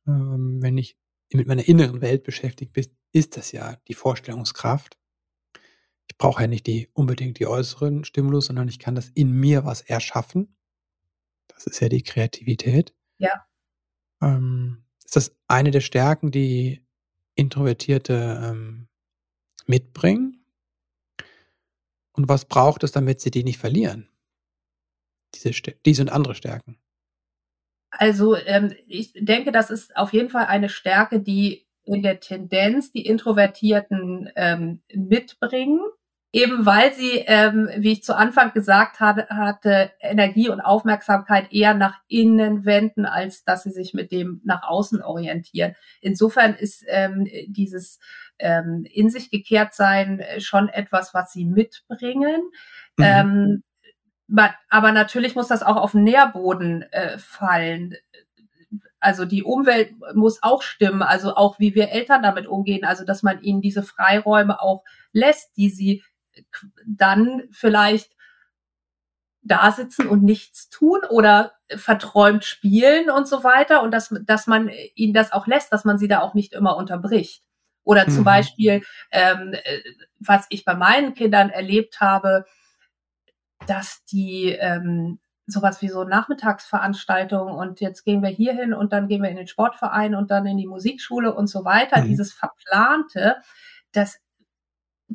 Ähm, 0.05 0.62
wenn 0.62 0.77
ich 0.77 0.96
mit 1.34 1.48
meiner 1.48 1.67
inneren 1.67 2.01
Welt 2.01 2.24
beschäftigt 2.24 2.74
bin, 2.74 2.86
ist 3.12 3.38
das 3.38 3.51
ja 3.51 3.77
die 3.88 3.96
Vorstellungskraft 3.96 5.00
ich 6.09 6.17
brauche 6.17 6.41
ja 6.41 6.47
nicht 6.47 6.67
die, 6.67 6.89
unbedingt 6.93 7.39
die 7.39 7.47
äußeren 7.47 8.03
Stimulus, 8.03 8.47
sondern 8.47 8.67
ich 8.67 8.79
kann 8.79 8.95
das 8.95 9.09
in 9.09 9.31
mir 9.31 9.65
was 9.65 9.81
erschaffen. 9.81 10.55
Das 11.47 11.67
ist 11.67 11.79
ja 11.79 11.89
die 11.89 12.03
Kreativität. 12.03 12.93
Ja. 13.17 13.45
Ähm, 14.21 14.83
ist 15.03 15.15
das 15.15 15.35
eine 15.47 15.71
der 15.71 15.81
Stärken, 15.81 16.31
die 16.31 16.85
Introvertierte 17.35 18.41
ähm, 18.43 18.87
mitbringen? 19.65 20.45
Und 22.13 22.27
was 22.29 22.45
braucht 22.45 22.83
es, 22.83 22.91
damit 22.91 23.21
sie 23.21 23.31
die 23.31 23.43
nicht 23.43 23.59
verlieren? 23.59 24.09
Diese, 25.35 25.51
diese 25.85 26.01
und 26.01 26.09
andere 26.09 26.35
Stärken. 26.35 26.79
Also 27.89 28.35
ähm, 28.35 28.73
ich 28.87 29.13
denke, 29.13 29.51
das 29.51 29.69
ist 29.69 29.95
auf 29.95 30.13
jeden 30.13 30.29
Fall 30.29 30.45
eine 30.45 30.69
Stärke, 30.69 31.19
die 31.19 31.67
in 31.83 32.01
der 32.01 32.19
Tendenz 32.19 32.91
die 32.91 33.05
Introvertierten 33.05 34.29
ähm, 34.35 34.81
mitbringen 34.93 35.79
eben 36.34 36.65
weil 36.65 36.93
sie, 36.93 37.24
ähm, 37.25 37.69
wie 37.77 37.93
ich 37.93 38.03
zu 38.03 38.15
Anfang 38.15 38.51
gesagt 38.53 39.00
hatte, 39.00 39.27
hatte, 39.29 39.91
Energie 40.00 40.50
und 40.50 40.62
Aufmerksamkeit 40.62 41.51
eher 41.53 41.74
nach 41.74 42.00
innen 42.07 42.65
wenden, 42.65 43.05
als 43.05 43.43
dass 43.43 43.63
sie 43.63 43.72
sich 43.72 43.93
mit 43.93 44.12
dem 44.12 44.41
nach 44.43 44.63
außen 44.63 45.01
orientieren. 45.01 45.75
Insofern 46.01 46.53
ist 46.53 46.84
ähm, 46.88 47.27
dieses 47.48 48.00
ähm, 48.39 48.86
in 48.91 49.10
sich 49.10 49.31
gekehrt 49.31 49.74
sein 49.74 50.22
schon 50.39 50.69
etwas, 50.69 51.13
was 51.13 51.31
sie 51.31 51.46
mitbringen. 51.46 52.41
Mhm. 52.98 53.03
Ähm, 53.03 53.63
aber 54.69 54.91
natürlich 54.91 55.36
muss 55.36 55.48
das 55.48 55.63
auch 55.63 55.77
auf 55.77 55.93
den 55.93 56.03
Nährboden 56.03 56.84
äh, 56.91 57.17
fallen. 57.17 57.96
Also 59.00 59.25
die 59.25 59.43
Umwelt 59.43 59.93
muss 60.15 60.43
auch 60.43 60.62
stimmen, 60.62 61.01
also 61.01 61.36
auch 61.36 61.60
wie 61.60 61.75
wir 61.75 61.89
Eltern 61.91 62.24
damit 62.24 62.48
umgehen, 62.48 62.84
also 62.84 63.05
dass 63.05 63.24
man 63.24 63.41
ihnen 63.41 63.62
diese 63.62 63.84
Freiräume 63.84 64.62
auch 64.62 64.84
lässt, 65.13 65.55
die 65.55 65.69
sie 65.69 66.03
dann 66.86 67.44
vielleicht 67.51 68.15
da 69.41 69.72
sitzen 69.72 70.08
und 70.08 70.24
nichts 70.24 70.70
tun 70.70 71.00
oder 71.10 71.53
verträumt 71.75 72.44
spielen 72.44 73.10
und 73.10 73.27
so 73.27 73.44
weiter 73.44 73.82
und 73.84 73.91
dass, 73.91 74.13
dass 74.24 74.48
man 74.48 74.70
ihnen 74.96 75.13
das 75.13 75.32
auch 75.32 75.48
lässt, 75.48 75.72
dass 75.72 75.86
man 75.86 75.98
sie 75.98 76.08
da 76.08 76.20
auch 76.20 76.34
nicht 76.34 76.53
immer 76.53 76.77
unterbricht. 76.77 77.44
Oder 77.84 78.06
zum 78.08 78.20
mhm. 78.20 78.25
Beispiel, 78.25 78.84
ähm, 79.12 79.56
was 80.20 80.46
ich 80.50 80.65
bei 80.65 80.75
meinen 80.75 81.13
Kindern 81.13 81.50
erlebt 81.50 82.01
habe, 82.01 82.46
dass 83.65 84.03
die 84.06 84.50
ähm, 84.60 85.20
sowas 85.46 85.82
wie 85.82 85.88
so 85.88 86.03
Nachmittagsveranstaltungen 86.03 87.56
und 87.56 87.79
jetzt 87.79 88.03
gehen 88.03 88.22
wir 88.22 88.29
hier 88.29 88.53
hin 88.53 88.74
und 88.74 88.91
dann 88.91 89.08
gehen 89.08 89.24
wir 89.24 89.29
in 89.29 89.38
den 89.38 89.48
Sportverein 89.48 90.15
und 90.15 90.29
dann 90.29 90.46
in 90.46 90.58
die 90.58 90.67
Musikschule 90.67 91.34
und 91.34 91.48
so 91.48 91.63
weiter. 91.63 92.01
Mhm. 92.01 92.08
Dieses 92.08 92.34
Verplante, 92.34 93.38
das 93.94 94.20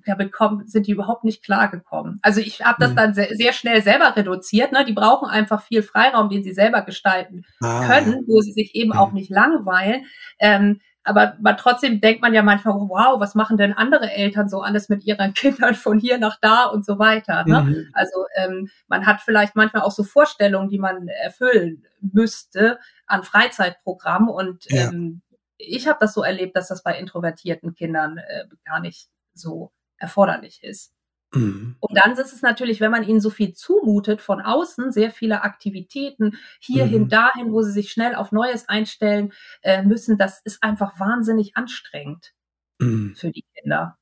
damit 0.06 0.32
kommen, 0.32 0.66
sind 0.66 0.87
die 0.87 0.92
überhaupt 0.92 1.25
nicht 1.25 1.42
klargekommen. 1.42 2.18
Also 2.22 2.40
ich 2.40 2.64
habe 2.64 2.76
das 2.80 2.92
mhm. 2.92 2.96
dann 2.96 3.14
sehr, 3.14 3.34
sehr, 3.34 3.52
schnell 3.52 3.82
selber 3.82 4.16
reduziert. 4.16 4.72
Ne? 4.72 4.84
Die 4.84 4.92
brauchen 4.92 5.28
einfach 5.28 5.62
viel 5.62 5.82
Freiraum, 5.82 6.28
den 6.28 6.42
sie 6.42 6.52
selber 6.52 6.82
gestalten 6.82 7.44
ah. 7.61 7.87
können, 7.87 8.25
wo 8.26 8.40
sie 8.40 8.52
sich 8.52 8.75
eben 8.75 8.90
mhm. 8.90 8.99
auch 8.99 9.12
nicht 9.12 9.30
langweilen. 9.30 10.06
Ähm, 10.38 10.80
aber, 11.04 11.34
aber 11.38 11.56
trotzdem 11.56 12.00
denkt 12.00 12.22
man 12.22 12.32
ja 12.32 12.42
manchmal, 12.42 12.75
wow, 12.75 13.18
was 13.18 13.34
machen 13.34 13.56
denn 13.56 13.72
andere 13.72 14.11
Eltern 14.12 14.49
so 14.49 14.61
alles 14.61 14.88
mit 14.88 15.04
ihren 15.04 15.34
Kindern 15.34 15.75
von 15.75 15.99
hier 15.99 16.18
nach 16.18 16.38
da 16.40 16.66
und 16.66 16.84
so 16.84 16.99
weiter. 16.99 17.44
Ne? 17.44 17.62
Mhm. 17.62 17.88
Also 17.92 18.26
ähm, 18.37 18.70
man 18.88 19.06
hat 19.06 19.20
vielleicht 19.20 19.56
manchmal 19.56 19.82
auch 19.82 19.90
so 19.90 20.04
Vorstellungen, 20.04 20.68
die 20.68 20.78
man 20.78 21.08
erfüllen 21.08 21.84
müsste 22.00 22.78
an 23.06 23.25
Freizeitprogramm 23.25 24.28
und 24.28 24.64
ja. 24.70 24.88
ähm, 24.88 25.22
ich 25.58 25.87
habe 25.87 25.99
das 26.00 26.14
so 26.14 26.22
erlebt, 26.22 26.56
dass 26.56 26.68
das 26.68 26.82
bei 26.82 26.99
introvertierten 26.99 27.75
Kindern 27.75 28.18
äh, 28.18 28.44
gar 28.64 28.80
nicht 28.80 29.08
so 29.34 29.70
erforderlich 30.02 30.62
ist. 30.62 30.92
Mhm. 31.35 31.76
Und 31.80 31.97
dann 31.97 32.12
ist 32.12 32.32
es 32.32 32.42
natürlich, 32.42 32.80
wenn 32.80 32.90
man 32.90 33.04
ihnen 33.04 33.21
so 33.21 33.30
viel 33.30 33.54
zumutet 33.54 34.21
von 34.21 34.40
außen, 34.40 34.92
sehr 34.92 35.11
viele 35.11 35.42
Aktivitäten 35.42 36.37
hierhin, 36.61 37.04
mhm. 37.04 37.09
dahin, 37.09 37.52
wo 37.52 37.62
sie 37.62 37.73
sich 37.73 37.90
schnell 37.90 38.14
auf 38.14 38.32
Neues 38.32 38.68
einstellen 38.68 39.32
äh, 39.62 39.82
müssen, 39.82 40.18
das 40.18 40.40
ist 40.44 40.62
einfach 40.62 41.00
wahnsinnig 41.00 41.56
anstrengend 41.56 42.35
mhm. 42.78 43.14
für 43.16 43.30
die 43.30 43.44
Kinder. 43.54 43.97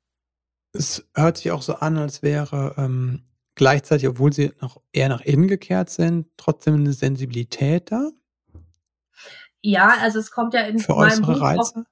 Es 0.73 1.09
hört 1.15 1.37
sich 1.37 1.51
auch 1.53 1.63
so 1.63 1.75
an, 1.77 1.99
als 1.99 2.23
wäre 2.23 2.75
ähm, 2.77 3.25
gleichzeitig, 3.55 4.09
obwohl 4.09 4.33
sie 4.33 4.53
noch 4.61 4.81
eher 4.93 5.09
nach 5.09 5.21
innen 5.21 5.49
gekehrt 5.49 5.91
sind, 5.91 6.27
trotzdem 6.37 6.75
eine 6.75 6.93
Sensibilität 6.93 7.93
da. 7.93 8.11
Ja, 9.63 9.97
also 10.01 10.19
es 10.19 10.31
kommt 10.31 10.55
ja 10.55 10.63
in 10.63 10.79
Für 10.79 10.95
meinem 10.95 11.23
Buch 11.23 11.41
Reize? 11.41 11.81
Auch, 11.81 11.85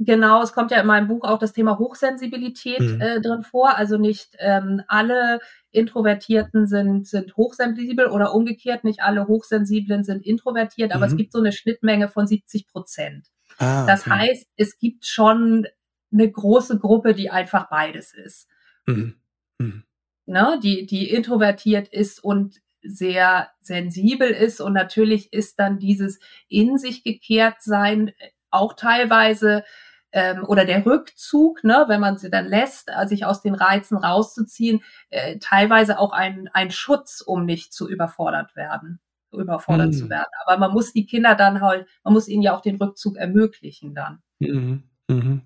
Genau, 0.00 0.42
es 0.42 0.52
kommt 0.52 0.70
ja 0.70 0.80
in 0.80 0.86
meinem 0.86 1.08
Buch 1.08 1.24
auch 1.24 1.38
das 1.38 1.52
Thema 1.52 1.76
Hochsensibilität 1.78 2.80
mhm. 2.80 3.00
äh, 3.00 3.20
drin 3.20 3.42
vor. 3.42 3.76
Also 3.76 3.98
nicht 3.98 4.36
ähm, 4.38 4.80
alle 4.86 5.40
Introvertierten 5.72 6.68
sind, 6.68 7.08
sind 7.08 7.36
hochsensibel 7.36 8.06
oder 8.06 8.32
umgekehrt, 8.32 8.84
nicht 8.84 9.02
alle 9.02 9.26
Hochsensiblen 9.26 10.04
sind 10.04 10.24
introvertiert, 10.24 10.92
aber 10.92 11.06
mhm. 11.06 11.12
es 11.12 11.16
gibt 11.16 11.32
so 11.32 11.40
eine 11.40 11.50
Schnittmenge 11.50 12.08
von 12.08 12.28
70 12.28 12.68
Prozent. 12.68 13.26
Ah, 13.58 13.86
das 13.86 14.02
okay. 14.02 14.10
heißt, 14.10 14.46
es 14.56 14.78
gibt 14.78 15.04
schon 15.04 15.66
eine 16.12 16.30
große 16.30 16.78
Gruppe, 16.78 17.12
die 17.12 17.30
einfach 17.30 17.68
beides 17.68 18.14
ist. 18.14 18.48
Mhm. 18.86 19.16
mhm. 19.58 19.82
Ne, 20.26 20.60
die, 20.62 20.84
die 20.84 21.10
introvertiert 21.10 21.88
ist 21.88 22.22
und 22.22 22.60
sehr 22.82 23.48
sensibel 23.62 24.28
ist. 24.28 24.60
Und 24.60 24.74
natürlich 24.74 25.32
ist 25.32 25.58
dann 25.58 25.78
dieses 25.78 26.20
in 26.48 26.76
sich 26.76 27.02
gekehrt 27.02 27.62
sein 27.62 28.12
auch 28.50 28.74
teilweise 28.74 29.64
ähm, 30.12 30.44
oder 30.44 30.64
der 30.64 30.84
Rückzug, 30.86 31.64
ne, 31.64 31.84
wenn 31.88 32.00
man 32.00 32.18
sie 32.18 32.30
dann 32.30 32.46
lässt, 32.46 32.88
äh, 32.88 33.06
sich 33.06 33.24
aus 33.24 33.42
den 33.42 33.54
Reizen 33.54 33.96
rauszuziehen, 33.96 34.82
äh, 35.10 35.38
teilweise 35.38 35.98
auch 35.98 36.12
ein, 36.12 36.48
ein 36.52 36.70
Schutz, 36.70 37.20
um 37.20 37.44
nicht 37.44 37.72
zu 37.72 37.88
überfordert 37.88 38.56
werden, 38.56 39.00
überfordert 39.32 39.88
mhm. 39.88 39.92
zu 39.92 40.10
werden. 40.10 40.30
Aber 40.46 40.58
man 40.58 40.72
muss 40.72 40.92
die 40.92 41.06
Kinder 41.06 41.34
dann 41.34 41.60
halt, 41.60 41.86
man 42.04 42.14
muss 42.14 42.28
ihnen 42.28 42.42
ja 42.42 42.56
auch 42.56 42.62
den 42.62 42.76
Rückzug 42.76 43.16
ermöglichen 43.16 43.94
dann. 43.94 44.22
Mhm. 44.38 44.84
Mhm. 45.08 45.42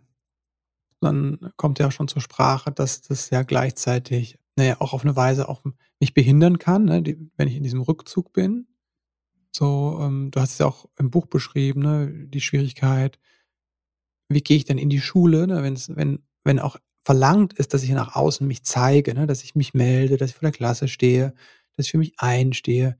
Dann 1.00 1.52
kommt 1.56 1.80
ja 1.80 1.90
schon 1.90 2.06
zur 2.06 2.22
Sprache, 2.22 2.70
dass 2.70 3.02
das 3.02 3.30
ja 3.30 3.42
gleichzeitig, 3.42 4.38
naja, 4.56 4.76
auch 4.78 4.92
auf 4.92 5.02
eine 5.02 5.16
Weise 5.16 5.48
auch 5.48 5.64
mich 5.98 6.14
behindern 6.14 6.58
kann, 6.58 6.84
ne, 6.84 7.02
die, 7.02 7.30
wenn 7.36 7.48
ich 7.48 7.56
in 7.56 7.64
diesem 7.64 7.80
Rückzug 7.80 8.32
bin. 8.32 8.68
So, 9.50 9.98
ähm, 10.00 10.30
du 10.30 10.40
hast 10.40 10.52
es 10.52 10.58
ja 10.58 10.66
auch 10.66 10.88
im 10.98 11.10
Buch 11.10 11.26
beschrieben, 11.26 11.82
ne, 11.82 12.26
die 12.28 12.40
Schwierigkeit, 12.40 13.18
wie 14.34 14.42
gehe 14.42 14.56
ich 14.56 14.64
denn 14.64 14.78
in 14.78 14.90
die 14.90 15.00
Schule, 15.00 15.46
ne, 15.46 15.62
wenn's, 15.62 15.94
wenn, 15.94 16.22
wenn 16.44 16.58
auch 16.58 16.76
verlangt 17.04 17.54
ist, 17.54 17.74
dass 17.74 17.82
ich 17.82 17.90
nach 17.90 18.14
außen 18.14 18.46
mich 18.46 18.64
zeige, 18.64 19.14
ne, 19.14 19.26
dass 19.26 19.42
ich 19.42 19.54
mich 19.54 19.74
melde, 19.74 20.16
dass 20.16 20.30
ich 20.30 20.36
vor 20.36 20.48
der 20.48 20.56
Klasse 20.56 20.88
stehe, 20.88 21.34
dass 21.76 21.86
ich 21.86 21.92
für 21.92 21.98
mich 21.98 22.14
einstehe. 22.18 22.96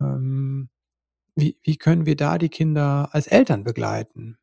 Ähm, 0.00 0.68
wie, 1.34 1.56
wie 1.62 1.76
können 1.76 2.06
wir 2.06 2.16
da 2.16 2.38
die 2.38 2.50
Kinder 2.50 3.08
als 3.12 3.26
Eltern 3.26 3.64
begleiten? 3.64 4.38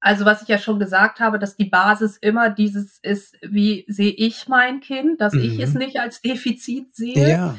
Also 0.00 0.26
was 0.26 0.42
ich 0.42 0.48
ja 0.48 0.58
schon 0.58 0.78
gesagt 0.78 1.18
habe, 1.20 1.38
dass 1.38 1.56
die 1.56 1.64
Basis 1.64 2.18
immer 2.18 2.50
dieses 2.50 2.98
ist, 2.98 3.38
wie 3.40 3.86
sehe 3.88 4.12
ich 4.12 4.48
mein 4.48 4.80
Kind, 4.80 5.20
dass 5.20 5.32
mhm. 5.32 5.40
ich 5.40 5.58
es 5.58 5.72
mhm. 5.72 5.78
nicht 5.78 5.98
als 5.98 6.20
Defizit 6.20 6.94
sehe. 6.94 7.30
Ja. 7.30 7.58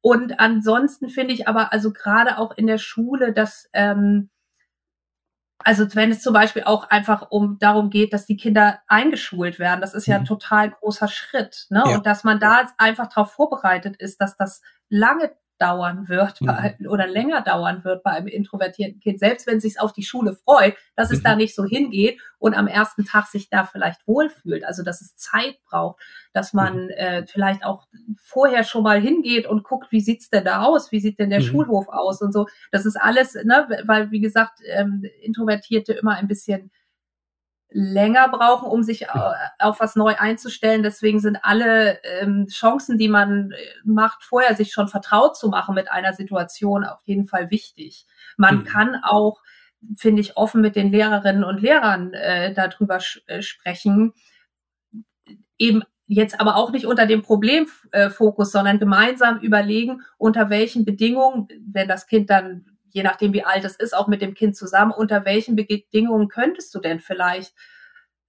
Und 0.00 0.40
ansonsten 0.40 1.08
finde 1.08 1.32
ich 1.34 1.48
aber, 1.48 1.72
also 1.72 1.92
gerade 1.92 2.38
auch 2.38 2.56
in 2.56 2.66
der 2.66 2.78
Schule, 2.78 3.32
dass 3.32 3.68
ähm, 3.72 4.30
also 5.66 5.84
wenn 5.96 6.12
es 6.12 6.22
zum 6.22 6.32
Beispiel 6.32 6.62
auch 6.62 6.90
einfach 6.90 7.26
um 7.28 7.58
darum 7.58 7.90
geht, 7.90 8.12
dass 8.12 8.24
die 8.24 8.36
Kinder 8.36 8.78
eingeschult 8.86 9.58
werden, 9.58 9.80
das 9.80 9.94
ist 9.94 10.06
ja 10.06 10.14
ein 10.14 10.20
mhm. 10.20 10.26
total 10.26 10.70
großer 10.70 11.08
Schritt. 11.08 11.66
Ne? 11.70 11.82
Ja. 11.84 11.96
Und 11.96 12.06
dass 12.06 12.22
man 12.22 12.38
da 12.38 12.68
einfach 12.78 13.08
darauf 13.08 13.32
vorbereitet 13.32 13.96
ist, 13.96 14.20
dass 14.20 14.36
das 14.36 14.62
lange 14.88 15.32
dauern 15.58 16.08
wird 16.08 16.40
mhm. 16.40 16.46
bei, 16.46 16.76
oder 16.88 17.06
länger 17.06 17.42
dauern 17.42 17.84
wird 17.84 18.02
bei 18.02 18.10
einem 18.10 18.28
introvertierten 18.28 19.00
Kind, 19.00 19.18
selbst 19.18 19.46
wenn 19.46 19.58
es 19.58 19.62
sich 19.62 19.80
auf 19.80 19.92
die 19.92 20.02
Schule 20.02 20.34
freut, 20.34 20.74
dass 20.94 21.10
es 21.10 21.20
mhm. 21.20 21.24
da 21.24 21.36
nicht 21.36 21.54
so 21.54 21.64
hingeht 21.64 22.20
und 22.38 22.54
am 22.54 22.66
ersten 22.66 23.04
Tag 23.04 23.26
sich 23.26 23.48
da 23.48 23.64
vielleicht 23.64 24.06
wohlfühlt. 24.06 24.64
Also 24.64 24.82
dass 24.82 25.00
es 25.00 25.16
Zeit 25.16 25.56
braucht, 25.64 26.00
dass 26.32 26.52
man 26.52 26.84
mhm. 26.84 26.90
äh, 26.90 27.26
vielleicht 27.26 27.64
auch 27.64 27.86
vorher 28.20 28.64
schon 28.64 28.82
mal 28.82 29.00
hingeht 29.00 29.46
und 29.46 29.64
guckt, 29.64 29.92
wie 29.92 30.00
sieht's 30.00 30.30
denn 30.30 30.44
da 30.44 30.62
aus, 30.62 30.92
wie 30.92 31.00
sieht 31.00 31.18
denn 31.18 31.30
der 31.30 31.40
mhm. 31.40 31.44
Schulhof 31.44 31.88
aus 31.88 32.20
und 32.20 32.32
so. 32.32 32.46
Das 32.70 32.86
ist 32.86 32.96
alles, 32.96 33.34
ne, 33.34 33.66
weil 33.84 34.10
wie 34.10 34.20
gesagt, 34.20 34.60
ähm, 34.66 35.04
Introvertierte 35.22 35.92
immer 35.92 36.16
ein 36.16 36.28
bisschen 36.28 36.70
länger 37.76 38.28
brauchen, 38.28 38.68
um 38.68 38.82
sich 38.82 39.06
auf 39.58 39.80
was 39.80 39.96
neu 39.96 40.14
einzustellen. 40.16 40.82
Deswegen 40.82 41.20
sind 41.20 41.38
alle 41.42 42.02
ähm, 42.04 42.46
Chancen, 42.48 42.96
die 42.96 43.08
man 43.08 43.50
äh, 43.50 43.56
macht, 43.84 44.24
vorher 44.24 44.56
sich 44.56 44.72
schon 44.72 44.88
vertraut 44.88 45.36
zu 45.36 45.50
machen 45.50 45.74
mit 45.74 45.90
einer 45.90 46.14
Situation 46.14 46.84
auf 46.84 47.00
jeden 47.04 47.26
Fall 47.26 47.50
wichtig. 47.50 48.06
Man 48.38 48.60
mhm. 48.60 48.64
kann 48.64 48.96
auch, 49.02 49.42
finde 49.94 50.22
ich, 50.22 50.38
offen 50.38 50.62
mit 50.62 50.74
den 50.74 50.90
Lehrerinnen 50.90 51.44
und 51.44 51.60
Lehrern 51.60 52.14
äh, 52.14 52.54
darüber 52.54 52.98
äh, 53.26 53.42
sprechen. 53.42 54.14
Eben 55.58 55.82
jetzt 56.06 56.40
aber 56.40 56.56
auch 56.56 56.70
nicht 56.70 56.86
unter 56.86 57.04
dem 57.04 57.20
Problemfokus, 57.20 58.52
sondern 58.52 58.78
gemeinsam 58.78 59.38
überlegen, 59.40 60.00
unter 60.16 60.48
welchen 60.48 60.86
Bedingungen, 60.86 61.48
wenn 61.60 61.88
das 61.88 62.06
Kind 62.06 62.30
dann 62.30 62.75
je 62.90 63.02
nachdem 63.02 63.32
wie 63.32 63.44
alt 63.44 63.64
es 63.64 63.76
ist, 63.76 63.96
auch 63.96 64.08
mit 64.08 64.22
dem 64.22 64.34
Kind 64.34 64.56
zusammen, 64.56 64.92
unter 64.92 65.24
welchen 65.24 65.56
Bedingungen 65.56 66.28
könntest 66.28 66.74
du 66.74 66.80
denn 66.80 67.00
vielleicht 67.00 67.54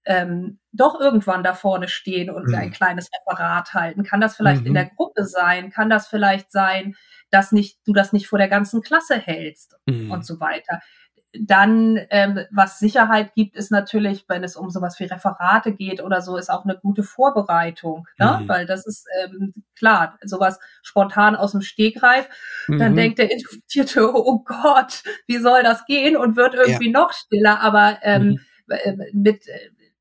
ähm, 0.05 0.59
doch 0.71 0.99
irgendwann 0.99 1.43
da 1.43 1.53
vorne 1.53 1.87
stehen 1.87 2.29
und 2.29 2.47
mhm. 2.47 2.55
ein 2.55 2.71
kleines 2.71 3.09
Referat 3.11 3.73
halten? 3.73 4.03
Kann 4.03 4.21
das 4.21 4.35
vielleicht 4.35 4.61
mhm. 4.61 4.67
in 4.67 4.73
der 4.73 4.89
Gruppe 4.89 5.25
sein? 5.25 5.69
Kann 5.69 5.89
das 5.89 6.07
vielleicht 6.07 6.51
sein, 6.51 6.95
dass 7.29 7.51
nicht, 7.51 7.79
du 7.85 7.93
das 7.93 8.13
nicht 8.13 8.27
vor 8.27 8.39
der 8.39 8.47
ganzen 8.47 8.81
Klasse 8.81 9.17
hältst 9.17 9.75
mhm. 9.85 10.11
und 10.11 10.25
so 10.25 10.39
weiter? 10.39 10.81
Dann, 11.33 11.99
ähm, 12.09 12.39
was 12.51 12.79
Sicherheit 12.79 13.33
gibt, 13.35 13.55
ist 13.55 13.69
natürlich, 13.69 14.25
wenn 14.27 14.43
es 14.43 14.55
um 14.55 14.69
sowas 14.69 14.99
wie 14.99 15.05
Referate 15.05 15.73
geht 15.73 16.01
oder 16.01 16.21
so, 16.21 16.37
ist 16.37 16.49
auch 16.49 16.63
eine 16.63 16.77
gute 16.77 17.03
Vorbereitung. 17.03 18.07
Ne? 18.17 18.39
Mhm. 18.41 18.47
Weil 18.47 18.65
das 18.65 18.87
ist 18.87 19.05
ähm, 19.23 19.53
klar, 19.75 20.17
sowas 20.23 20.59
spontan 20.81 21.35
aus 21.35 21.51
dem 21.51 21.61
Stegreif. 21.61 22.27
Mhm. 22.67 22.79
Dann 22.79 22.95
denkt 22.95 23.19
der 23.19 23.31
Introvertierte, 23.31 24.09
oh 24.15 24.39
Gott, 24.39 25.03
wie 25.27 25.37
soll 25.37 25.63
das 25.63 25.85
gehen? 25.85 26.17
Und 26.17 26.35
wird 26.35 26.55
irgendwie 26.55 26.91
ja. 26.91 26.99
noch 26.99 27.13
stiller. 27.13 27.61
Aber 27.61 27.99
ähm, 28.01 28.23
mhm. 28.23 28.39
Äh, 28.69 28.97
mit 29.13 29.45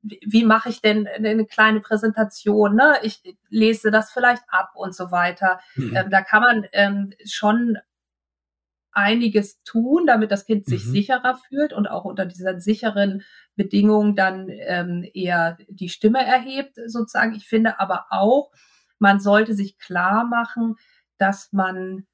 wie 0.09 0.45
mache 0.45 0.69
ich 0.69 0.81
denn 0.81 1.07
eine 1.07 1.47
kleine 1.47 1.81
Präsentation? 1.81 2.77
Ne? 2.77 2.97
Ich 3.03 3.23
lese 3.49 3.91
das 3.91 4.13
vielleicht 4.13 4.43
ab 4.49 4.71
und 4.75 4.95
so 4.95 5.11
weiter. 5.11 5.61
Mhm. 5.75 5.97
Ähm, 5.97 6.11
da 6.11 6.23
kann 6.23 6.43
man 6.43 6.67
ähm, 6.73 7.13
schon 7.25 7.79
einiges 8.97 9.63
tun, 9.63 10.07
damit 10.07 10.31
das 10.31 10.47
Kind 10.47 10.67
sich 10.67 10.85
mhm. 10.87 10.91
sicherer 10.91 11.39
fühlt 11.49 11.73
und 11.73 11.87
auch 11.87 12.05
unter 12.05 12.25
diesen 12.25 12.61
sicheren 12.61 13.23
Bedingungen 13.55 14.17
dann 14.17 14.49
ähm, 14.49 15.09
eher 15.13 15.59
die 15.69 15.89
Stimme 15.89 16.25
erhebt, 16.25 16.77
sozusagen. 16.87 17.35
Ich 17.35 17.47
finde 17.47 17.79
aber 17.79 18.07
auch, 18.11 18.51
man 18.99 19.21
sollte 19.21 19.55
sich 19.55 19.79
klar 19.79 20.25
machen, 20.25 20.77
dass 21.19 21.53
man 21.53 22.07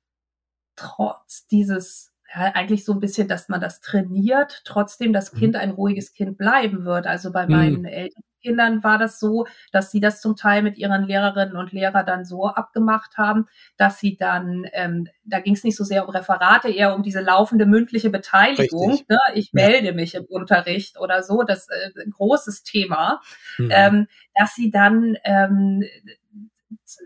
trotz 0.74 1.46
dieses 1.46 2.12
ja, 2.34 2.52
eigentlich 2.54 2.84
so 2.84 2.92
ein 2.92 3.00
bisschen, 3.00 3.28
dass 3.28 3.48
man 3.48 3.60
das 3.60 3.80
trainiert, 3.80 4.62
trotzdem 4.64 5.12
das 5.12 5.32
mhm. 5.32 5.38
Kind 5.38 5.56
ein 5.56 5.70
ruhiges 5.70 6.12
Kind 6.12 6.36
bleiben 6.38 6.84
wird. 6.84 7.06
Also 7.06 7.30
bei 7.32 7.46
mhm. 7.46 7.52
meinen 7.52 7.84
Eltern 7.84 8.22
Kindern 8.42 8.82
war 8.84 8.98
das 8.98 9.18
so, 9.18 9.46
dass 9.70 9.90
sie 9.90 10.00
das 10.00 10.20
zum 10.20 10.36
Teil 10.36 10.62
mit 10.62 10.76
ihren 10.78 11.04
Lehrerinnen 11.04 11.56
und 11.56 11.72
Lehrern 11.72 12.06
dann 12.06 12.24
so 12.24 12.46
abgemacht 12.46 13.16
haben, 13.16 13.46
dass 13.76 13.98
sie 13.98 14.16
dann, 14.16 14.66
ähm, 14.72 15.08
da 15.24 15.40
ging 15.40 15.54
es 15.54 15.64
nicht 15.64 15.76
so 15.76 15.84
sehr 15.84 16.06
um 16.06 16.14
Referate, 16.14 16.68
eher 16.68 16.94
um 16.94 17.02
diese 17.02 17.20
laufende 17.20 17.66
mündliche 17.66 18.10
Beteiligung. 18.10 19.00
Ne? 19.08 19.18
Ich 19.34 19.52
melde 19.52 19.88
ja. 19.88 19.94
mich 19.94 20.14
im 20.14 20.24
Unterricht 20.24 20.98
oder 20.98 21.22
so, 21.22 21.42
das 21.42 21.68
ist 21.68 21.70
äh, 21.70 22.02
ein 22.04 22.10
großes 22.10 22.62
Thema, 22.62 23.20
mhm. 23.58 23.68
ähm, 23.70 24.06
dass 24.34 24.54
sie 24.54 24.70
dann 24.70 25.16
ähm, 25.24 25.84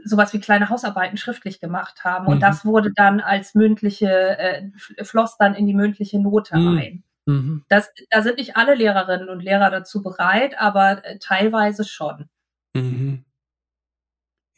sowas 0.05 0.33
wie 0.33 0.41
kleine 0.41 0.69
Hausarbeiten 0.69 1.17
schriftlich 1.17 1.61
gemacht 1.61 2.05
haben. 2.05 2.27
Und 2.27 2.37
mhm. 2.37 2.41
das 2.41 2.65
wurde 2.65 2.93
dann 2.95 3.21
als 3.21 3.55
mündliche, 3.55 4.39
äh, 4.39 4.71
floss 5.05 5.37
dann 5.39 5.55
in 5.55 5.67
die 5.67 5.75
mündliche 5.75 6.21
Note 6.21 6.57
mhm. 6.57 6.79
ein. 6.79 7.03
Mhm. 7.27 7.65
Das, 7.69 7.91
da 8.11 8.23
sind 8.23 8.39
nicht 8.39 8.57
alle 8.57 8.75
Lehrerinnen 8.75 9.29
und 9.29 9.41
Lehrer 9.41 9.71
dazu 9.71 10.03
bereit, 10.03 10.59
aber 10.59 11.05
äh, 11.05 11.19
teilweise 11.19 11.85
schon. 11.85 12.29
Mhm. 12.75 13.25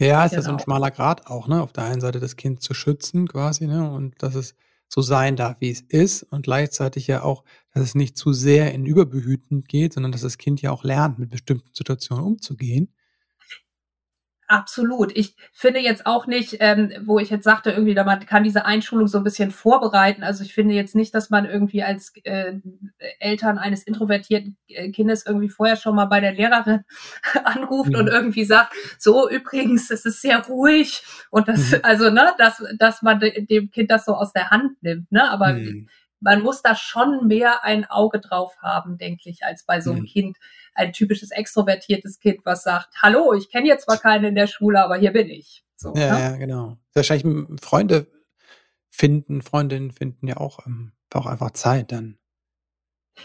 Ja, 0.01 0.25
ist 0.25 0.31
genau. 0.31 0.41
ja 0.41 0.43
so 0.43 0.51
ein 0.51 0.57
genau. 0.57 0.65
schmaler 0.65 0.91
Grad 0.91 1.27
auch, 1.27 1.49
ne? 1.49 1.61
Auf 1.63 1.73
der 1.73 1.85
einen 1.85 2.01
Seite 2.01 2.21
das 2.21 2.37
Kind 2.37 2.63
zu 2.63 2.75
schützen 2.75 3.27
quasi, 3.27 3.67
ne? 3.67 3.91
Und 3.91 4.23
dass 4.23 4.35
es 4.35 4.55
so 4.89 5.03
sein 5.03 5.37
darf, 5.37 5.57
wie 5.61 5.71
es 5.71 5.81
ist 5.81 6.23
und 6.23 6.43
gleichzeitig 6.43 7.07
ja 7.07 7.23
auch, 7.23 7.45
dass 7.73 7.83
es 7.83 7.95
nicht 7.95 8.17
zu 8.17 8.33
sehr 8.33 8.73
in 8.73 8.87
Überbehüten 8.87 9.65
geht, 9.65 9.93
sondern 9.95 10.13
dass 10.13 10.23
das 10.23 10.39
Kind 10.39 10.63
ja 10.63 10.71
auch 10.71 10.85
lernt, 10.85 11.19
mit 11.19 11.31
bestimmten 11.31 11.69
Situationen 11.75 12.25
umzugehen. 12.25 12.95
Absolut. 14.51 15.15
Ich 15.15 15.37
finde 15.53 15.81
jetzt 15.81 16.07
auch 16.07 16.27
nicht, 16.27 16.57
ähm, 16.61 16.91
wo 17.03 17.19
ich 17.19 17.29
jetzt 17.29 17.45
sagte, 17.45 17.71
irgendwie, 17.71 17.95
da 17.95 18.03
man 18.05 18.25
kann 18.25 18.45
diese 18.45 18.65
Einschulung 18.65 19.07
so 19.07 19.19
ein 19.19 19.25
bisschen 19.25 19.51
vorbereiten. 19.51 20.25
Also 20.25 20.43
ich 20.43 20.55
finde 20.55 20.75
jetzt 20.75 20.95
nicht, 20.95 21.15
dass 21.15 21.29
man 21.29 21.45
irgendwie 21.45 21.83
als 21.83 22.15
äh, 22.25 22.55
Eltern 23.21 23.59
eines 23.59 23.83
introvertierten 23.83 24.57
äh, 24.69 24.91
Kindes 24.91 25.27
irgendwie 25.27 25.51
vorher 25.51 25.77
schon 25.77 25.95
mal 25.95 26.07
bei 26.07 26.21
der 26.21 26.33
Lehrerin 26.33 26.85
anruft 27.45 27.91
mhm. 27.91 27.97
und 27.97 28.09
irgendwie 28.09 28.45
sagt, 28.45 28.73
so 28.99 29.29
übrigens, 29.29 29.91
es 29.91 30.07
ist 30.07 30.23
sehr 30.23 30.43
ruhig 30.47 31.03
und 31.31 31.47
das, 31.47 31.73
mhm. 31.73 31.81
also 31.83 32.09
ne, 32.09 32.33
dass 32.39 32.65
dass 32.79 33.03
man 33.03 33.21
dem 33.21 33.71
Kind 33.71 33.91
das 33.91 34.07
so 34.07 34.15
aus 34.15 34.33
der 34.33 34.49
Hand 34.49 34.83
nimmt, 34.83 35.13
ne? 35.13 35.31
Aber 35.31 35.53
mhm 35.53 35.89
man 36.21 36.43
muss 36.43 36.63
da 36.63 36.75
schon 36.75 37.27
mehr 37.27 37.65
ein 37.65 37.85
Auge 37.85 38.21
drauf 38.21 38.57
haben, 38.61 38.99
denke 38.99 39.31
ich, 39.31 39.45
als 39.45 39.65
bei 39.65 39.81
so 39.81 39.93
einem 39.93 40.01
mhm. 40.01 40.07
Kind, 40.07 40.37
ein 40.75 40.93
typisches 40.93 41.31
extrovertiertes 41.31 42.19
Kind, 42.19 42.45
was 42.45 42.63
sagt, 42.63 42.89
hallo, 43.03 43.35
ich 43.35 43.51
kenne 43.51 43.67
jetzt 43.67 43.85
zwar 43.85 43.99
keinen 43.99 44.25
in 44.25 44.35
der 44.35 44.47
Schule, 44.47 44.83
aber 44.83 44.97
hier 44.97 45.13
bin 45.13 45.29
ich. 45.29 45.65
So, 45.77 45.95
ja, 45.95 46.15
ne? 46.15 46.21
ja, 46.21 46.37
genau. 46.37 46.79
Wahrscheinlich 46.95 47.61
Freunde 47.61 48.07
finden, 48.91 49.43
Freundinnen 49.43 49.93
finden 49.93 50.27
ja 50.27 50.37
auch, 50.39 50.67
ähm, 50.67 50.93
auch 51.15 51.27
einfach 51.27 51.53
Zeit 51.53 51.93
dann. 51.93 52.19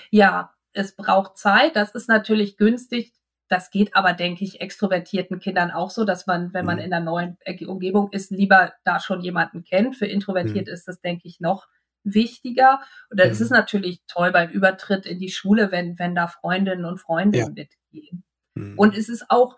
Ja, 0.09 0.53
es 0.73 0.95
braucht 0.95 1.37
Zeit. 1.37 1.75
Das 1.75 1.91
ist 1.91 2.07
natürlich 2.07 2.57
günstig. 2.57 3.13
Das 3.47 3.69
geht 3.69 3.95
aber, 3.95 4.13
denke 4.13 4.43
ich, 4.43 4.61
extrovertierten 4.61 5.39
Kindern 5.39 5.69
auch 5.69 5.91
so, 5.91 6.05
dass 6.05 6.25
man, 6.25 6.53
wenn 6.53 6.65
man 6.65 6.77
mhm. 6.77 6.83
in 6.83 6.93
einer 6.93 7.05
neuen 7.05 7.37
Umgebung 7.67 8.11
ist, 8.11 8.31
lieber 8.31 8.73
da 8.83 8.99
schon 8.99 9.21
jemanden 9.21 9.63
kennt. 9.63 9.95
Für 9.95 10.07
introvertiert 10.07 10.67
mhm. 10.67 10.73
ist 10.73 10.87
das, 10.87 11.01
denke 11.01 11.27
ich, 11.27 11.39
noch 11.39 11.67
wichtiger. 12.03 12.81
Und 13.09 13.19
es 13.19 13.41
ist 13.41 13.51
mhm. 13.51 13.57
natürlich 13.57 14.01
toll 14.07 14.31
beim 14.31 14.49
Übertritt 14.49 15.05
in 15.05 15.19
die 15.19 15.31
Schule, 15.31 15.71
wenn, 15.71 15.97
wenn 15.99 16.15
da 16.15 16.27
Freundinnen 16.27 16.85
und 16.85 16.99
Freunde 16.99 17.39
ja. 17.39 17.47
mitgehen. 17.49 18.23
Mhm. 18.55 18.77
Und 18.77 18.97
es 18.97 19.09
ist 19.09 19.25
auch 19.29 19.55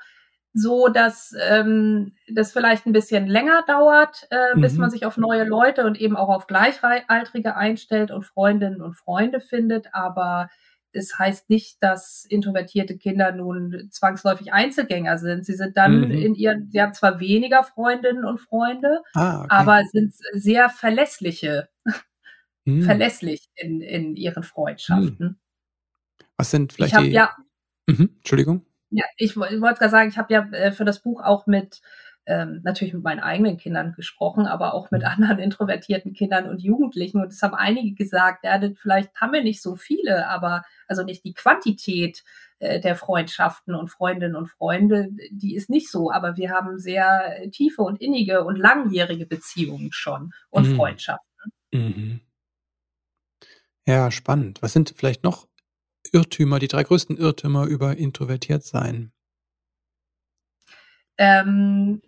so, 0.54 0.88
dass 0.88 1.34
ähm, 1.50 2.14
das 2.32 2.54
vielleicht 2.54 2.86
ein 2.86 2.94
bisschen 2.94 3.28
länger 3.28 3.64
dauert, 3.68 4.26
äh, 4.30 4.58
bis 4.58 4.74
mhm. 4.74 4.82
man 4.82 4.90
sich 4.90 5.06
auf 5.06 5.18
neue 5.18 5.44
Leute 5.44 5.86
und 5.86 6.00
eben 6.00 6.16
auch 6.16 6.30
auf 6.30 6.48
Gleichaltrige 6.48 7.58
einstellt 7.58 8.10
und 8.10 8.26
Freundinnen 8.26 8.82
und 8.82 8.94
Freunde 8.94 9.42
findet. 9.42 9.94
Aber 9.94 10.50
es 10.94 11.20
heißt 11.20 11.50
nicht, 11.50 11.84
dass 11.84 12.26
introvertierte 12.30 12.98
Kinder 12.98 13.34
nun 13.34 13.90
zwangsläufig 13.92 14.54
Einzelgänger 14.54 15.18
sind. 15.18 15.46
Sie 15.46 15.56
sind 15.56 15.76
dann 15.76 16.06
mhm. 16.06 16.12
in 16.12 16.36
ihren, 16.36 16.72
sie 16.72 16.82
haben 16.82 16.94
zwar 16.94 17.20
weniger 17.20 17.64
Freundinnen 17.64 18.24
und 18.24 18.40
Freunde, 18.40 19.02
ah, 19.14 19.40
okay. 19.40 19.48
aber 19.50 19.82
sind 19.92 20.14
sehr 20.34 20.70
verlässliche 20.70 21.68
hm. 22.66 22.84
verlässlich 22.84 23.50
in, 23.56 23.82
in 23.82 24.16
ihren 24.16 24.44
Freundschaften. 24.44 25.28
Hm. 25.28 25.36
Was 26.38 26.52
sind 26.52 26.74
vielleicht 26.74 26.96
ich 26.96 27.02
die... 27.02 27.12
Ja, 27.12 27.36
mhm, 27.88 28.12
Entschuldigung. 28.18 28.66
Ja, 28.90 29.06
ich, 29.18 29.36
wollte 29.36 29.60
gerade 29.60 29.90
sagen, 29.90 30.10
ich 30.10 30.18
habe 30.18 30.34
ja 30.34 30.48
äh, 30.52 30.72
für 30.72 30.86
das 30.86 31.02
Buch 31.02 31.22
auch 31.22 31.48
mit 31.48 31.82
ähm, 32.28 32.62
natürlich 32.64 32.94
mit 32.94 33.04
meinen 33.04 33.20
eigenen 33.20 33.58
Kindern 33.58 33.94
gesprochen, 33.94 34.48
aber 34.48 34.74
auch 34.74 34.90
mit 34.90 35.04
hm. 35.04 35.10
anderen 35.10 35.40
introvertierten 35.40 36.14
Kindern 36.14 36.50
und 36.50 36.62
Jugendlichen. 36.62 37.22
Und 37.22 37.32
es 37.32 37.42
haben 37.42 37.54
einige 37.54 37.94
gesagt, 37.94 38.44
ja, 38.44 38.60
vielleicht 38.76 39.14
haben 39.16 39.34
wir 39.34 39.44
nicht 39.44 39.62
so 39.62 39.76
viele, 39.76 40.28
aber 40.28 40.64
also 40.88 41.04
nicht 41.04 41.24
die 41.24 41.34
Quantität 41.34 42.24
äh, 42.60 42.80
der 42.80 42.96
Freundschaften 42.96 43.76
und 43.76 43.90
Freundinnen 43.90 44.36
und 44.36 44.48
Freunde, 44.48 45.10
die 45.30 45.56
ist 45.56 45.70
nicht 45.70 45.90
so, 45.92 46.12
aber 46.12 46.36
wir 46.36 46.50
haben 46.50 46.80
sehr 46.80 47.50
tiefe 47.52 47.84
und 47.84 48.02
innige 48.02 48.44
und 48.44 48.56
langjährige 48.56 49.26
Beziehungen 49.26 49.92
schon 49.92 50.34
und 50.50 50.70
mhm. 50.70 50.76
Freundschaften. 50.76 51.52
Mhm. 51.72 52.22
Ja, 53.86 54.12
spannend. 54.12 54.62
Was 54.62 54.74
sind 54.74 54.94
vielleicht 54.96 55.24
noch 55.24 55.48
Irrtümer, 56.12 56.60
die 56.60 56.68
drei 56.68 56.84
größten 56.84 57.18
Irrtümer 57.18 57.66
über 57.66 57.98
introvertiert 57.98 58.64
sein? 58.64 59.12
Ähm, 61.18 62.02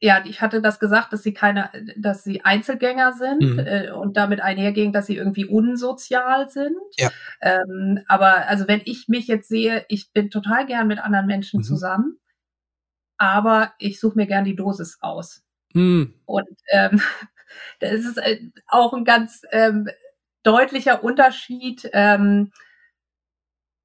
ja, 0.00 0.22
ich 0.24 0.40
hatte 0.40 0.62
das 0.62 0.78
gesagt, 0.78 1.12
dass 1.12 1.22
sie 1.22 1.34
keine, 1.34 1.70
dass 1.96 2.22
sie 2.22 2.44
Einzelgänger 2.44 3.14
sind 3.14 3.40
mhm. 3.40 3.58
äh, 3.58 3.90
und 3.90 4.16
damit 4.16 4.40
einhergehen, 4.40 4.92
dass 4.92 5.06
sie 5.06 5.16
irgendwie 5.16 5.44
unsozial 5.44 6.48
sind. 6.48 6.76
Ja. 6.96 7.10
Ähm, 7.40 8.04
aber 8.06 8.46
also 8.46 8.68
wenn 8.68 8.80
ich 8.84 9.08
mich 9.08 9.26
jetzt 9.26 9.48
sehe, 9.48 9.84
ich 9.88 10.12
bin 10.12 10.30
total 10.30 10.66
gern 10.66 10.86
mit 10.86 11.00
anderen 11.00 11.26
Menschen 11.26 11.58
mhm. 11.58 11.64
zusammen, 11.64 12.18
aber 13.16 13.72
ich 13.78 13.98
suche 13.98 14.16
mir 14.16 14.26
gern 14.26 14.44
die 14.44 14.56
Dosis 14.56 14.98
aus. 15.00 15.42
Mhm. 15.74 16.14
Und 16.26 16.48
ähm, 16.70 17.00
das 17.80 17.92
ist 17.92 18.18
äh, 18.18 18.40
auch 18.68 18.92
ein 18.92 19.04
ganz 19.04 19.42
ähm, 19.50 19.88
deutlicher 20.42 21.02
Unterschied. 21.02 21.88
Ähm, 21.92 22.52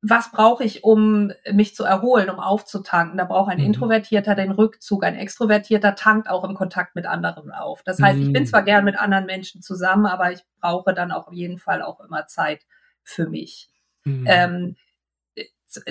was 0.05 0.31
brauche 0.31 0.65
ich, 0.65 0.83
um 0.83 1.31
mich 1.49 1.75
zu 1.75 1.85
erholen, 1.85 2.29
um 2.29 2.41
aufzutanken? 2.41 3.17
Da 3.17 3.23
braucht 3.23 3.49
ein 3.49 3.59
mhm. 3.59 3.67
Introvertierter 3.67 4.35
den 4.35 4.51
Rückzug, 4.51 5.05
ein 5.05 5.15
Extrovertierter 5.15 5.95
tankt 5.95 6.29
auch 6.29 6.43
im 6.43 6.55
Kontakt 6.55 6.93
mit 6.95 7.05
anderen 7.05 7.51
auf. 7.51 7.83
Das 7.83 8.01
heißt, 8.01 8.17
mhm. 8.17 8.25
ich 8.25 8.33
bin 8.33 8.43
mhm. 8.43 8.47
zwar 8.47 8.63
gern 8.63 8.83
mit 8.83 8.99
anderen 8.99 9.25
Menschen 9.25 9.61
zusammen, 9.61 10.05
aber 10.05 10.33
ich 10.33 10.41
brauche 10.59 10.93
dann 10.93 11.13
auch 11.13 11.27
auf 11.27 11.33
jeden 11.33 11.57
Fall 11.57 11.81
auch 11.81 12.01
immer 12.01 12.27
Zeit 12.27 12.65
für 13.01 13.29
mich. 13.29 13.69
Mhm. 14.03 14.25
Ähm, 14.27 14.75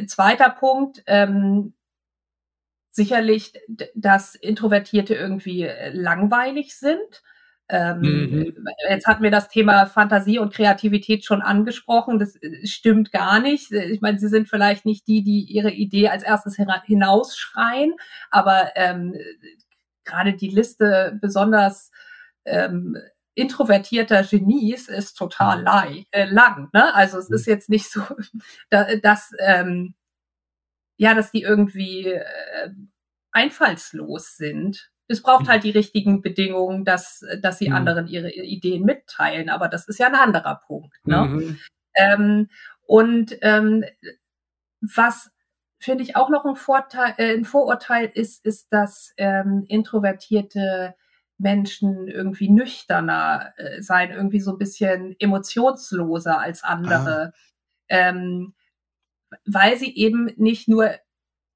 zweiter 0.06 0.50
Punkt, 0.50 1.02
ähm, 1.06 1.72
sicherlich, 2.90 3.54
dass 3.94 4.34
Introvertierte 4.34 5.14
irgendwie 5.14 5.62
äh, 5.62 5.90
langweilig 5.90 6.76
sind. 6.76 7.22
Ähm, 7.72 8.00
mhm. 8.00 8.66
Jetzt 8.90 9.06
hatten 9.06 9.22
wir 9.22 9.30
das 9.30 9.48
Thema 9.48 9.86
Fantasie 9.86 10.38
und 10.38 10.52
Kreativität 10.52 11.24
schon 11.24 11.40
angesprochen. 11.40 12.18
Das 12.18 12.36
äh, 12.36 12.66
stimmt 12.66 13.12
gar 13.12 13.40
nicht. 13.40 13.72
Ich 13.72 14.02
meine, 14.02 14.18
sie 14.18 14.28
sind 14.28 14.50
vielleicht 14.50 14.84
nicht 14.84 15.08
die, 15.08 15.24
die 15.24 15.44
ihre 15.44 15.70
Idee 15.70 16.08
als 16.08 16.22
erstes 16.22 16.56
hinausschreien, 16.84 17.94
aber 18.30 18.72
ähm, 18.76 19.14
gerade 20.04 20.34
die 20.34 20.50
Liste 20.50 21.18
besonders 21.22 21.90
ähm, 22.44 22.98
introvertierter 23.34 24.22
Genies 24.22 24.88
ist 24.88 25.14
total 25.14 25.60
mhm. 25.60 25.64
lang. 25.64 26.04
Äh, 26.10 26.26
lang 26.26 26.68
ne? 26.74 26.94
Also 26.94 27.16
es 27.16 27.30
ist 27.30 27.46
mhm. 27.46 27.52
jetzt 27.54 27.70
nicht 27.70 27.90
so, 27.90 28.02
dass 29.02 29.32
ähm, 29.38 29.94
ja, 30.98 31.14
dass 31.14 31.30
die 31.30 31.40
irgendwie 31.40 32.08
äh, 32.08 32.70
einfallslos 33.32 34.36
sind 34.36 34.91
es 35.08 35.22
braucht 35.22 35.48
halt 35.48 35.64
die 35.64 35.70
richtigen 35.70 36.22
Bedingungen, 36.22 36.84
dass, 36.84 37.24
dass 37.40 37.58
sie 37.58 37.68
mhm. 37.68 37.76
anderen 37.76 38.06
ihre 38.06 38.30
Ideen 38.32 38.84
mitteilen. 38.84 39.50
Aber 39.50 39.68
das 39.68 39.88
ist 39.88 39.98
ja 39.98 40.06
ein 40.06 40.14
anderer 40.14 40.60
Punkt. 40.66 40.94
Ne? 41.04 41.24
Mhm. 41.24 41.58
Ähm, 41.94 42.50
und 42.86 43.36
ähm, 43.42 43.84
was 44.80 45.30
finde 45.78 46.04
ich 46.04 46.16
auch 46.16 46.30
noch 46.30 46.44
ein, 46.44 46.56
Vorteil, 46.56 47.14
äh, 47.18 47.34
ein 47.34 47.44
Vorurteil 47.44 48.10
ist, 48.14 48.44
ist, 48.44 48.72
dass 48.72 49.12
ähm, 49.16 49.64
introvertierte 49.68 50.94
Menschen 51.38 52.06
irgendwie 52.06 52.48
nüchterner 52.48 53.52
äh, 53.56 53.82
sein, 53.82 54.12
irgendwie 54.12 54.40
so 54.40 54.52
ein 54.52 54.58
bisschen 54.58 55.16
emotionsloser 55.18 56.38
als 56.38 56.62
andere. 56.62 57.32
Ah. 57.32 57.38
Ähm, 57.88 58.54
weil 59.44 59.76
sie 59.76 59.94
eben 59.96 60.26
nicht 60.36 60.68
nur 60.68 60.90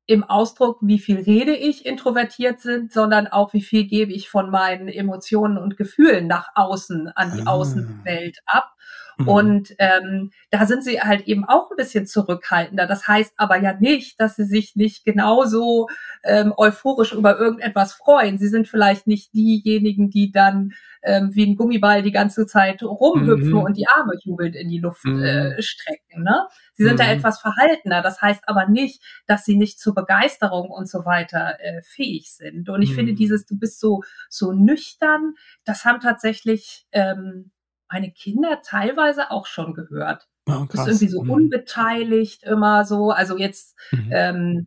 im 0.06 0.22
Ausdruck, 0.24 0.78
wie 0.80 0.98
viel 0.98 1.18
rede 1.18 1.54
ich, 1.54 1.84
introvertiert 1.84 2.60
sind, 2.60 2.92
sondern 2.92 3.26
auch, 3.26 3.52
wie 3.52 3.62
viel 3.62 3.86
gebe 3.86 4.12
ich 4.12 4.28
von 4.28 4.50
meinen 4.50 4.88
Emotionen 4.88 5.58
und 5.58 5.76
Gefühlen 5.76 6.26
nach 6.26 6.50
außen, 6.54 7.08
an 7.08 7.32
die 7.36 7.42
ah. 7.46 7.50
Außenwelt 7.50 8.38
ab. 8.46 8.76
Mhm. 9.18 9.28
Und 9.28 9.74
ähm, 9.78 10.30
da 10.50 10.66
sind 10.66 10.84
sie 10.84 11.00
halt 11.00 11.26
eben 11.26 11.44
auch 11.44 11.70
ein 11.70 11.76
bisschen 11.76 12.06
zurückhaltender. 12.06 12.86
Das 12.86 13.08
heißt 13.08 13.34
aber 13.36 13.60
ja 13.60 13.74
nicht, 13.74 14.20
dass 14.20 14.36
sie 14.36 14.44
sich 14.44 14.76
nicht 14.76 15.04
genauso 15.04 15.88
ähm, 16.22 16.52
euphorisch 16.56 17.12
über 17.12 17.38
irgendetwas 17.38 17.94
freuen. 17.94 18.38
Sie 18.38 18.48
sind 18.48 18.68
vielleicht 18.68 19.06
nicht 19.06 19.32
diejenigen, 19.32 20.10
die 20.10 20.32
dann 20.32 20.72
ähm, 21.02 21.30
wie 21.32 21.46
ein 21.46 21.56
Gummiball 21.56 22.02
die 22.02 22.12
ganze 22.12 22.46
Zeit 22.46 22.82
rumhüpfen 22.82 23.50
mhm. 23.50 23.58
und 23.58 23.76
die 23.76 23.88
Arme 23.88 24.14
jubelnd 24.22 24.56
in 24.56 24.68
die 24.68 24.80
Luft 24.80 25.04
mhm. 25.04 25.22
äh, 25.22 25.62
strecken. 25.62 26.22
Ne? 26.22 26.46
Sie 26.74 26.84
sind 26.84 26.94
mhm. 26.94 26.98
da 26.98 27.10
etwas 27.10 27.40
verhaltener. 27.40 28.02
Das 28.02 28.20
heißt 28.20 28.42
aber 28.46 28.66
nicht, 28.66 29.02
dass 29.26 29.44
sie 29.44 29.56
nicht 29.56 29.78
zur 29.78 29.94
Begeisterung 29.94 30.70
und 30.70 30.88
so 30.88 31.04
weiter 31.04 31.58
äh, 31.60 31.80
fähig 31.82 32.32
sind. 32.32 32.68
Und 32.68 32.82
ich 32.82 32.94
finde 32.94 33.12
mhm. 33.12 33.16
dieses, 33.16 33.46
du 33.46 33.58
bist 33.58 33.80
so 33.80 34.02
so 34.28 34.52
nüchtern, 34.52 35.34
das 35.64 35.84
haben 35.84 36.00
tatsächlich 36.00 36.86
ähm, 36.92 37.50
meine 37.90 38.10
Kinder 38.10 38.62
teilweise 38.62 39.30
auch 39.30 39.46
schon 39.46 39.74
gehört. 39.74 40.28
Oh, 40.48 40.52
du 40.60 40.66
bist 40.66 40.86
irgendwie 40.86 41.08
so 41.08 41.22
mhm. 41.22 41.30
unbeteiligt 41.30 42.44
immer 42.44 42.84
so. 42.84 43.10
Also 43.10 43.36
jetzt 43.36 43.76
mhm. 43.90 44.10
ähm, 44.10 44.66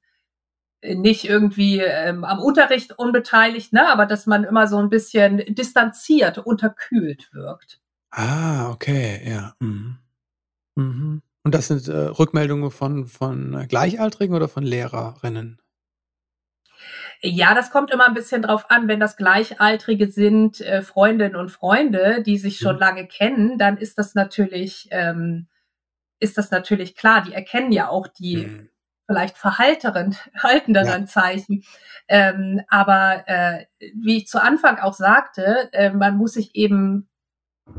nicht 0.82 1.26
irgendwie 1.26 1.80
ähm, 1.80 2.24
am 2.24 2.40
Unterricht 2.40 2.98
unbeteiligt, 2.98 3.74
ne, 3.74 3.90
aber 3.90 4.06
dass 4.06 4.26
man 4.26 4.44
immer 4.44 4.68
so 4.68 4.78
ein 4.78 4.90
bisschen 4.90 5.38
distanziert, 5.54 6.38
unterkühlt 6.38 7.34
wirkt. 7.34 7.80
Ah, 8.12 8.70
okay, 8.72 9.22
ja. 9.30 9.56
Mhm. 9.60 9.98
Mhm. 10.76 11.22
Und 11.44 11.56
das 11.56 11.68
sind 11.68 11.88
äh, 11.88 11.98
Rückmeldungen 11.98 12.72
von, 12.72 13.08
von 13.08 13.66
Gleichaltrigen 13.68 14.36
oder 14.36 14.48
von 14.48 14.64
Lehrerinnen? 14.64 15.62
Ja, 17.22 17.54
das 17.54 17.70
kommt 17.72 17.92
immer 17.92 18.08
ein 18.08 18.14
bisschen 18.14 18.42
drauf 18.42 18.70
an. 18.70 18.88
Wenn 18.88 19.00
das 19.00 19.18
Gleichaltrige 19.18 20.10
sind, 20.10 20.62
äh, 20.62 20.82
Freundinnen 20.82 21.36
und 21.36 21.50
Freunde, 21.50 22.24
die 22.24 22.38
sich 22.38 22.60
schon 22.60 22.76
mhm. 22.76 22.82
lange 22.82 23.08
kennen, 23.08 23.58
dann 23.58 23.78
ist 23.78 23.98
das 23.98 24.16
natürlich, 24.16 24.88
ähm, 24.92 25.48
ist 26.20 26.38
das 26.38 26.52
natürlich 26.52 26.96
klar. 26.96 27.22
Die 27.22 27.34
erkennen 27.34 27.72
ja 27.72 27.90
auch 27.90 28.08
die 28.08 28.38
mhm 28.38 28.70
vielleicht 29.10 29.40
verhalteren, 29.40 30.16
haltenderen 30.38 31.02
ja. 31.02 31.06
Zeichen. 31.06 31.64
Ähm, 32.08 32.62
aber 32.70 33.24
äh, 33.26 33.66
wie 33.96 34.18
ich 34.18 34.28
zu 34.28 34.42
Anfang 34.42 34.78
auch 34.78 34.94
sagte, 34.94 35.70
äh, 35.74 35.90
man 35.92 36.16
muss 36.16 36.34
sich 36.34 36.56
eben 36.56 37.08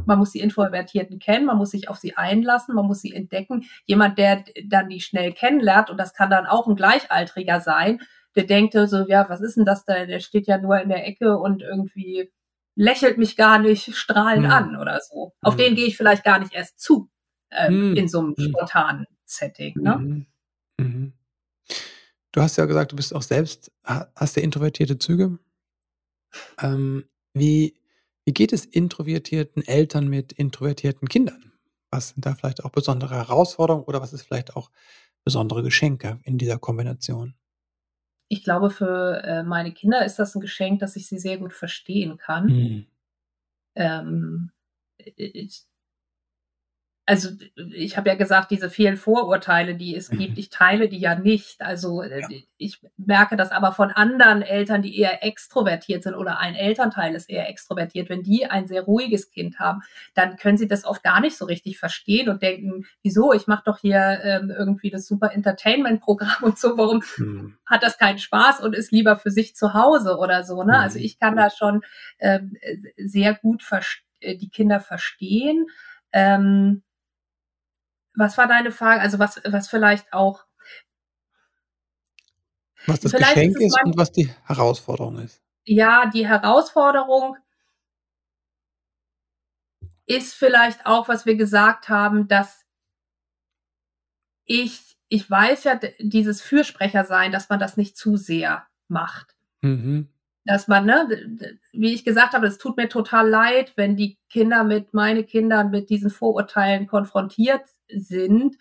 man 0.07 0.21
muss 0.21 0.31
die 0.31 0.39
Introvertierten 0.39 1.19
kennen, 1.19 1.47
man 1.47 1.57
muss 1.59 1.73
sich 1.73 1.89
auf 1.89 1.97
sie 1.97 2.17
einlassen, 2.17 2.77
man 2.77 2.87
muss 2.87 3.01
sie 3.01 3.13
entdecken. 3.13 3.65
Jemand, 3.87 4.19
der 4.19 4.45
dann 4.65 4.89
die 4.89 5.01
schnell 5.01 5.33
kennenlernt, 5.33 5.91
und 5.91 5.99
das 5.99 6.15
kann 6.15 6.31
dann 6.31 6.47
auch 6.47 6.69
ein 6.69 6.77
Gleichaltriger 6.77 7.61
sein, 7.61 8.01
der 8.37 8.45
denkt 8.45 8.75
so, 8.75 9.07
ja, 9.09 9.29
was 9.29 9.41
ist 9.41 9.57
denn 9.57 9.65
das 9.65 9.85
da? 9.85 10.07
Der 10.07 10.21
steht 10.21 10.47
ja 10.47 10.59
nur 10.59 10.81
in 10.81 10.89
der 10.89 11.07
Ecke 11.07 11.39
und 11.39 11.63
irgendwie 11.63 12.31
lächelt 12.77 13.19
mich 13.19 13.37
gar 13.37 13.59
nicht 13.59 13.95
strahlend 13.95 14.47
hm. 14.47 14.53
an 14.53 14.77
oder 14.77 15.01
so. 15.01 15.33
Auf 15.43 15.55
hm. 15.55 15.59
den 15.59 15.75
gehe 15.75 15.87
ich 15.87 15.97
vielleicht 15.97 16.25
gar 16.25 16.39
nicht 16.39 16.55
erst 16.55 16.81
zu 16.81 17.11
ähm, 17.51 17.91
hm. 17.91 17.97
in 17.97 18.09
so 18.09 18.21
einem 18.21 18.35
hm. 18.37 18.45
spontanen 18.45 19.07
Setting. 19.25 19.75
Ne? 19.77 19.97
Mhm. 19.97 20.27
Mhm. 20.79 21.13
Du 22.33 22.41
hast 22.41 22.57
ja 22.57 22.67
gesagt, 22.67 22.93
du 22.93 22.97
bist 22.97 23.15
auch 23.15 23.23
selbst, 23.23 23.73
hast 23.85 24.37
ja 24.37 24.43
introvertierte 24.43 24.99
Züge. 24.99 25.39
Ähm, 26.61 27.05
wie, 27.35 27.75
wie 28.25 28.33
geht 28.33 28.53
es 28.53 28.65
introvertierten 28.65 29.67
Eltern 29.67 30.09
mit 30.09 30.33
introvertierten 30.33 31.09
Kindern? 31.09 31.53
Was 31.91 32.11
sind 32.11 32.25
da 32.25 32.35
vielleicht 32.35 32.65
auch 32.65 32.71
besondere 32.71 33.17
Herausforderungen 33.17 33.85
oder 33.85 34.01
was 34.01 34.13
ist 34.13 34.23
vielleicht 34.23 34.55
auch 34.55 34.71
besondere 35.25 35.63
Geschenke 35.63 36.21
in 36.23 36.39
dieser 36.39 36.59
Kombination? 36.59 37.35
Ich 38.33 38.45
glaube, 38.45 38.71
für 38.71 39.25
äh, 39.25 39.43
meine 39.43 39.73
Kinder 39.73 40.05
ist 40.05 40.21
das 40.21 40.37
ein 40.37 40.41
Geschenk, 40.41 40.79
dass 40.79 40.95
ich 40.95 41.09
sie 41.09 41.19
sehr 41.19 41.37
gut 41.39 41.53
verstehen 41.53 42.17
kann. 42.17 42.47
Mhm. 42.47 42.87
Ähm, 43.75 44.53
ich, 44.97 45.65
also 47.11 47.31
ich 47.75 47.97
habe 47.97 48.09
ja 48.09 48.15
gesagt, 48.15 48.53
diese 48.53 48.71
vielen 48.71 48.97
Vorurteile, 48.97 49.75
die 49.75 49.97
es 49.97 50.11
gibt, 50.11 50.35
mhm. 50.35 50.39
ich 50.39 50.49
teile 50.49 50.89
die 50.89 51.01
ja 51.01 51.17
nicht. 51.17 51.61
Also 51.61 52.03
äh, 52.03 52.21
ja. 52.21 52.29
ich 52.57 52.81
merke 52.97 53.35
das 53.35 53.51
aber 53.51 53.73
von 53.73 53.91
anderen 53.91 54.43
Eltern, 54.43 54.81
die 54.81 54.97
eher 54.97 55.25
extrovertiert 55.25 56.05
sind 56.05 56.15
oder 56.15 56.39
ein 56.39 56.55
Elternteil 56.55 57.17
ist 57.17 57.29
eher 57.29 57.49
extrovertiert. 57.49 58.11
Wenn 58.11 58.23
die 58.23 58.47
ein 58.47 58.69
sehr 58.69 58.83
ruhiges 58.83 59.33
Kind 59.33 59.59
haben, 59.59 59.81
dann 60.15 60.37
können 60.37 60.57
sie 60.57 60.69
das 60.69 60.85
oft 60.85 61.03
gar 61.03 61.21
nicht 61.21 61.37
so 61.37 61.47
richtig 61.47 61.81
verstehen 61.81 62.29
und 62.29 62.43
denken, 62.43 62.87
wieso, 63.03 63.33
ich 63.33 63.49
mache 63.49 63.65
doch 63.67 63.81
hier 63.81 64.21
ähm, 64.23 64.55
irgendwie 64.57 64.91
das 64.91 65.09
super 65.09 65.33
Entertainment-Programm 65.33 66.37
und 66.43 66.61
so, 66.61 66.79
warum 66.79 67.03
hm. 67.17 67.57
hat 67.67 67.83
das 67.83 67.99
keinen 67.99 68.19
Spaß 68.19 68.61
und 68.61 68.73
ist 68.73 68.93
lieber 68.93 69.17
für 69.17 69.33
sich 69.33 69.57
zu 69.57 69.75
Hause 69.75 70.17
oder 70.17 70.45
so. 70.45 70.63
Ne? 70.63 70.75
Hm. 70.75 70.81
Also 70.81 71.01
ich 71.01 71.19
kann 71.19 71.35
da 71.35 71.51
schon 71.51 71.83
ähm, 72.21 72.57
sehr 72.97 73.35
gut 73.35 73.65
äh, 74.21 74.37
die 74.37 74.49
Kinder 74.49 74.79
verstehen. 74.79 75.67
Ähm, 76.13 76.85
was 78.15 78.37
war 78.39 78.47
deine 78.47 78.73
Frage? 78.73 79.01
Also 79.01 79.19
was, 79.19 79.41
was 79.45 79.69
vielleicht 79.69 80.13
auch. 80.13 80.45
Was 82.87 83.01
das 83.01 83.13
Geschenk 83.13 83.57
ist, 83.59 83.77
ist 83.77 83.85
und 83.85 83.97
was 83.97 84.11
die 84.13 84.33
Herausforderung 84.45 85.19
ist. 85.19 85.43
Ja, 85.65 86.07
die 86.07 86.27
Herausforderung 86.27 87.37
ist 90.07 90.35
vielleicht 90.35 90.87
auch, 90.87 91.07
was 91.07 91.27
wir 91.27 91.37
gesagt 91.37 91.89
haben, 91.89 92.27
dass 92.27 92.65
ich, 94.45 94.97
ich 95.09 95.31
weiß 95.31 95.65
ja, 95.65 95.79
dieses 95.99 96.41
Fürsprecher 96.41 97.05
sein, 97.05 97.31
dass 97.31 97.49
man 97.49 97.61
das 97.61 97.77
nicht 97.77 97.97
zu 97.97 98.17
sehr 98.17 98.67
macht. 98.89 99.37
Mhm. 99.61 100.09
Dass 100.45 100.67
man, 100.67 100.87
ne, 100.87 101.59
wie 101.73 101.93
ich 101.93 102.05
gesagt 102.05 102.33
habe, 102.33 102.47
es 102.47 102.59
tut 102.59 102.77
mir 102.77 102.89
total 102.89 103.29
leid, 103.29 103.75
wenn 103.77 103.95
die 103.95 104.19
Kinder 104.31 104.65
mit, 104.65 104.95
meine 104.95 105.23
Kinder 105.23 105.65
mit 105.65 105.91
diesen 105.91 106.11
Vorurteilen 106.11 106.87
konfrontiert 106.87 107.63
sind. 107.95 108.57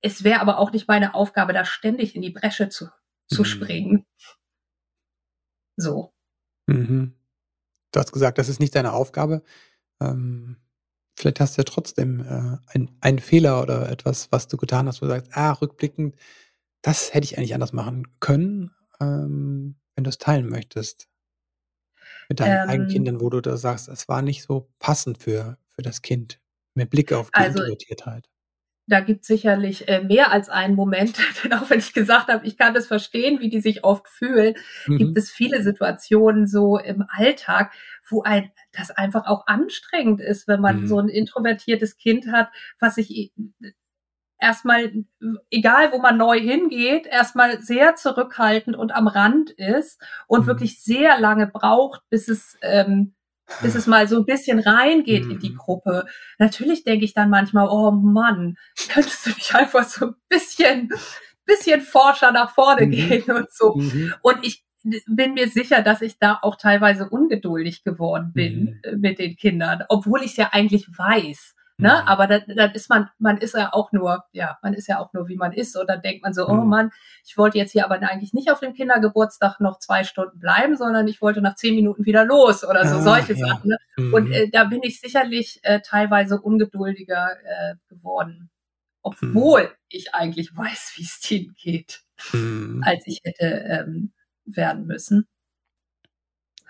Es 0.00 0.24
wäre 0.24 0.40
aber 0.40 0.58
auch 0.58 0.72
nicht 0.72 0.88
meine 0.88 1.14
Aufgabe, 1.14 1.52
da 1.52 1.64
ständig 1.64 2.14
in 2.14 2.22
die 2.22 2.30
Bresche 2.30 2.68
zu, 2.68 2.88
zu 3.28 3.42
mhm. 3.42 3.46
springen. 3.46 4.06
So. 5.76 6.12
Mhm. 6.66 7.14
Du 7.92 8.00
hast 8.00 8.12
gesagt, 8.12 8.38
das 8.38 8.48
ist 8.48 8.60
nicht 8.60 8.74
deine 8.74 8.92
Aufgabe. 8.92 9.42
Ähm, 10.00 10.56
vielleicht 11.16 11.40
hast 11.40 11.56
du 11.56 11.60
ja 11.60 11.64
trotzdem 11.64 12.20
äh, 12.20 12.58
ein, 12.66 12.96
einen 13.00 13.18
Fehler 13.18 13.62
oder 13.62 13.88
etwas, 13.90 14.30
was 14.32 14.48
du 14.48 14.56
getan 14.56 14.86
hast, 14.86 15.00
wo 15.00 15.06
du 15.06 15.12
sagst, 15.12 15.36
ah, 15.36 15.52
rückblickend, 15.52 16.16
das 16.82 17.14
hätte 17.14 17.24
ich 17.24 17.38
eigentlich 17.38 17.54
anders 17.54 17.72
machen 17.72 18.06
können, 18.20 18.70
ähm, 19.00 19.76
wenn 19.94 20.04
du 20.04 20.10
es 20.10 20.18
teilen 20.18 20.48
möchtest. 20.48 21.08
Mit 22.28 22.40
deinen 22.40 22.64
ähm, 22.64 22.68
eigenen 22.68 22.88
Kindern, 22.88 23.20
wo 23.20 23.30
du 23.30 23.40
da 23.40 23.56
sagst, 23.56 23.88
es 23.88 24.08
war 24.08 24.22
nicht 24.22 24.42
so 24.42 24.70
passend 24.78 25.18
für, 25.18 25.58
für 25.70 25.82
das 25.82 26.02
Kind. 26.02 26.40
Mit 26.76 26.90
Blick 26.90 27.12
auf 27.12 27.30
die 27.30 27.40
also, 27.40 27.58
Introvertiertheit. 27.58 28.28
Da 28.88 29.00
gibt 29.00 29.22
es 29.22 29.26
sicherlich 29.26 29.88
äh, 29.88 30.02
mehr 30.02 30.30
als 30.30 30.48
einen 30.48 30.76
Moment, 30.76 31.18
denn 31.42 31.52
auch 31.54 31.68
wenn 31.70 31.80
ich 31.80 31.92
gesagt 31.92 32.28
habe, 32.28 32.46
ich 32.46 32.56
kann 32.56 32.74
das 32.74 32.86
verstehen, 32.86 33.40
wie 33.40 33.48
die 33.48 33.60
sich 33.60 33.82
oft 33.82 34.06
fühlen, 34.06 34.54
mhm. 34.86 34.98
gibt 34.98 35.16
es 35.16 35.30
viele 35.30 35.62
Situationen 35.62 36.46
so 36.46 36.78
im 36.78 37.04
Alltag, 37.08 37.72
wo 38.08 38.22
ein 38.22 38.52
das 38.72 38.90
einfach 38.90 39.26
auch 39.26 39.46
anstrengend 39.46 40.20
ist, 40.20 40.46
wenn 40.46 40.60
man 40.60 40.82
mhm. 40.82 40.86
so 40.86 40.98
ein 41.00 41.08
introvertiertes 41.08 41.96
Kind 41.96 42.30
hat, 42.30 42.50
was 42.78 42.96
sich 42.96 43.32
erstmal, 44.38 44.92
egal 45.50 45.92
wo 45.92 45.98
man 45.98 46.18
neu 46.18 46.38
hingeht, 46.38 47.06
erstmal 47.06 47.62
sehr 47.62 47.96
zurückhaltend 47.96 48.76
und 48.76 48.92
am 48.92 49.08
Rand 49.08 49.50
ist 49.50 50.00
und 50.26 50.42
mhm. 50.42 50.46
wirklich 50.46 50.82
sehr 50.82 51.18
lange 51.18 51.46
braucht, 51.46 52.02
bis 52.10 52.28
es 52.28 52.58
ähm, 52.60 53.14
bis 53.62 53.74
es 53.74 53.86
mal 53.86 54.08
so 54.08 54.18
ein 54.18 54.26
bisschen 54.26 54.58
reingeht 54.58 55.24
in 55.24 55.38
die 55.38 55.50
mhm. 55.50 55.56
Gruppe. 55.56 56.06
Natürlich 56.38 56.84
denke 56.84 57.04
ich 57.04 57.14
dann 57.14 57.30
manchmal, 57.30 57.68
oh 57.68 57.90
Mann, 57.90 58.56
könntest 58.88 59.26
du 59.26 59.30
nicht 59.30 59.54
einfach 59.54 59.84
so 59.84 60.06
ein 60.06 60.14
bisschen, 60.28 60.90
bisschen 61.44 61.80
forscher 61.80 62.32
nach 62.32 62.54
vorne 62.54 62.86
mhm. 62.86 62.90
gehen 62.90 63.30
und 63.30 63.52
so. 63.52 63.74
Mhm. 63.74 64.14
Und 64.22 64.38
ich 64.42 64.64
bin 65.06 65.34
mir 65.34 65.48
sicher, 65.48 65.82
dass 65.82 66.00
ich 66.00 66.18
da 66.18 66.38
auch 66.42 66.56
teilweise 66.56 67.08
ungeduldig 67.08 67.82
geworden 67.82 68.32
bin 68.32 68.80
mhm. 68.84 69.00
mit 69.00 69.18
den 69.18 69.36
Kindern, 69.36 69.84
obwohl 69.88 70.22
ich 70.22 70.32
es 70.32 70.36
ja 70.36 70.50
eigentlich 70.52 70.86
weiß. 70.88 71.55
Ne? 71.78 71.88
Mhm. 71.90 72.08
Aber 72.08 72.26
dann, 72.26 72.42
dann 72.56 72.72
ist 72.72 72.88
man, 72.88 73.10
man 73.18 73.36
ist 73.36 73.54
ja 73.54 73.72
auch 73.72 73.92
nur, 73.92 74.24
ja, 74.32 74.58
man 74.62 74.72
ist 74.72 74.88
ja 74.88 74.98
auch 74.98 75.12
nur, 75.12 75.28
wie 75.28 75.36
man 75.36 75.52
ist. 75.52 75.76
Und 75.76 75.88
dann 75.88 76.00
denkt 76.00 76.22
man 76.22 76.32
so, 76.32 76.48
oh 76.48 76.54
mhm. 76.54 76.60
oh 76.60 76.64
Mann, 76.64 76.90
ich 77.24 77.36
wollte 77.36 77.58
jetzt 77.58 77.72
hier 77.72 77.84
aber 77.84 77.96
eigentlich 77.96 78.32
nicht 78.32 78.50
auf 78.50 78.60
dem 78.60 78.72
Kindergeburtstag 78.72 79.60
noch 79.60 79.78
zwei 79.78 80.02
Stunden 80.04 80.38
bleiben, 80.38 80.76
sondern 80.76 81.06
ich 81.06 81.20
wollte 81.20 81.42
nach 81.42 81.54
zehn 81.56 81.74
Minuten 81.74 82.06
wieder 82.06 82.24
los 82.24 82.64
oder 82.64 82.86
so, 82.86 82.96
ah, 82.96 83.02
solche 83.02 83.34
ja. 83.34 83.46
Sachen. 83.46 83.68
Ne? 83.68 83.78
Mhm. 83.98 84.14
Und 84.14 84.32
äh, 84.32 84.48
da 84.48 84.64
bin 84.64 84.80
ich 84.82 85.00
sicherlich 85.00 85.60
äh, 85.62 85.80
teilweise 85.80 86.40
ungeduldiger 86.40 87.28
äh, 87.44 87.74
geworden. 87.88 88.50
Obwohl 89.02 89.64
mhm. 89.64 89.74
ich 89.90 90.14
eigentlich 90.14 90.56
weiß, 90.56 90.94
wie 90.96 91.02
es 91.02 91.20
denen 91.20 91.54
geht, 91.56 92.02
mhm. 92.32 92.82
als 92.84 93.06
ich 93.06 93.20
hätte 93.22 93.44
ähm, 93.44 94.12
werden 94.46 94.86
müssen. 94.86 95.28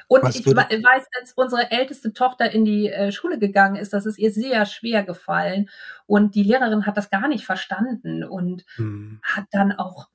Und 0.09 0.23
Was 0.23 0.37
ich 0.37 0.47
weiß, 0.47 1.07
als 1.21 1.33
unsere 1.33 1.71
älteste 1.71 2.13
Tochter 2.13 2.51
in 2.53 2.65
die 2.65 2.89
äh, 2.89 3.11
Schule 3.11 3.39
gegangen 3.39 3.77
ist, 3.77 3.93
das 3.93 4.07
ist 4.07 4.19
ihr 4.19 4.31
sehr 4.31 4.65
schwer 4.65 5.03
gefallen. 5.03 5.69
Und 6.07 6.35
die 6.37 6.45
Lehrerin 6.45 6.87
hat 6.87 6.97
das 6.97 7.11
gar 7.11 7.27
nicht 7.27 7.45
verstanden 7.45 8.23
und 8.23 8.65
hm. 8.77 9.19
hat 9.23 9.47
dann 9.51 9.73
auch 9.73 10.09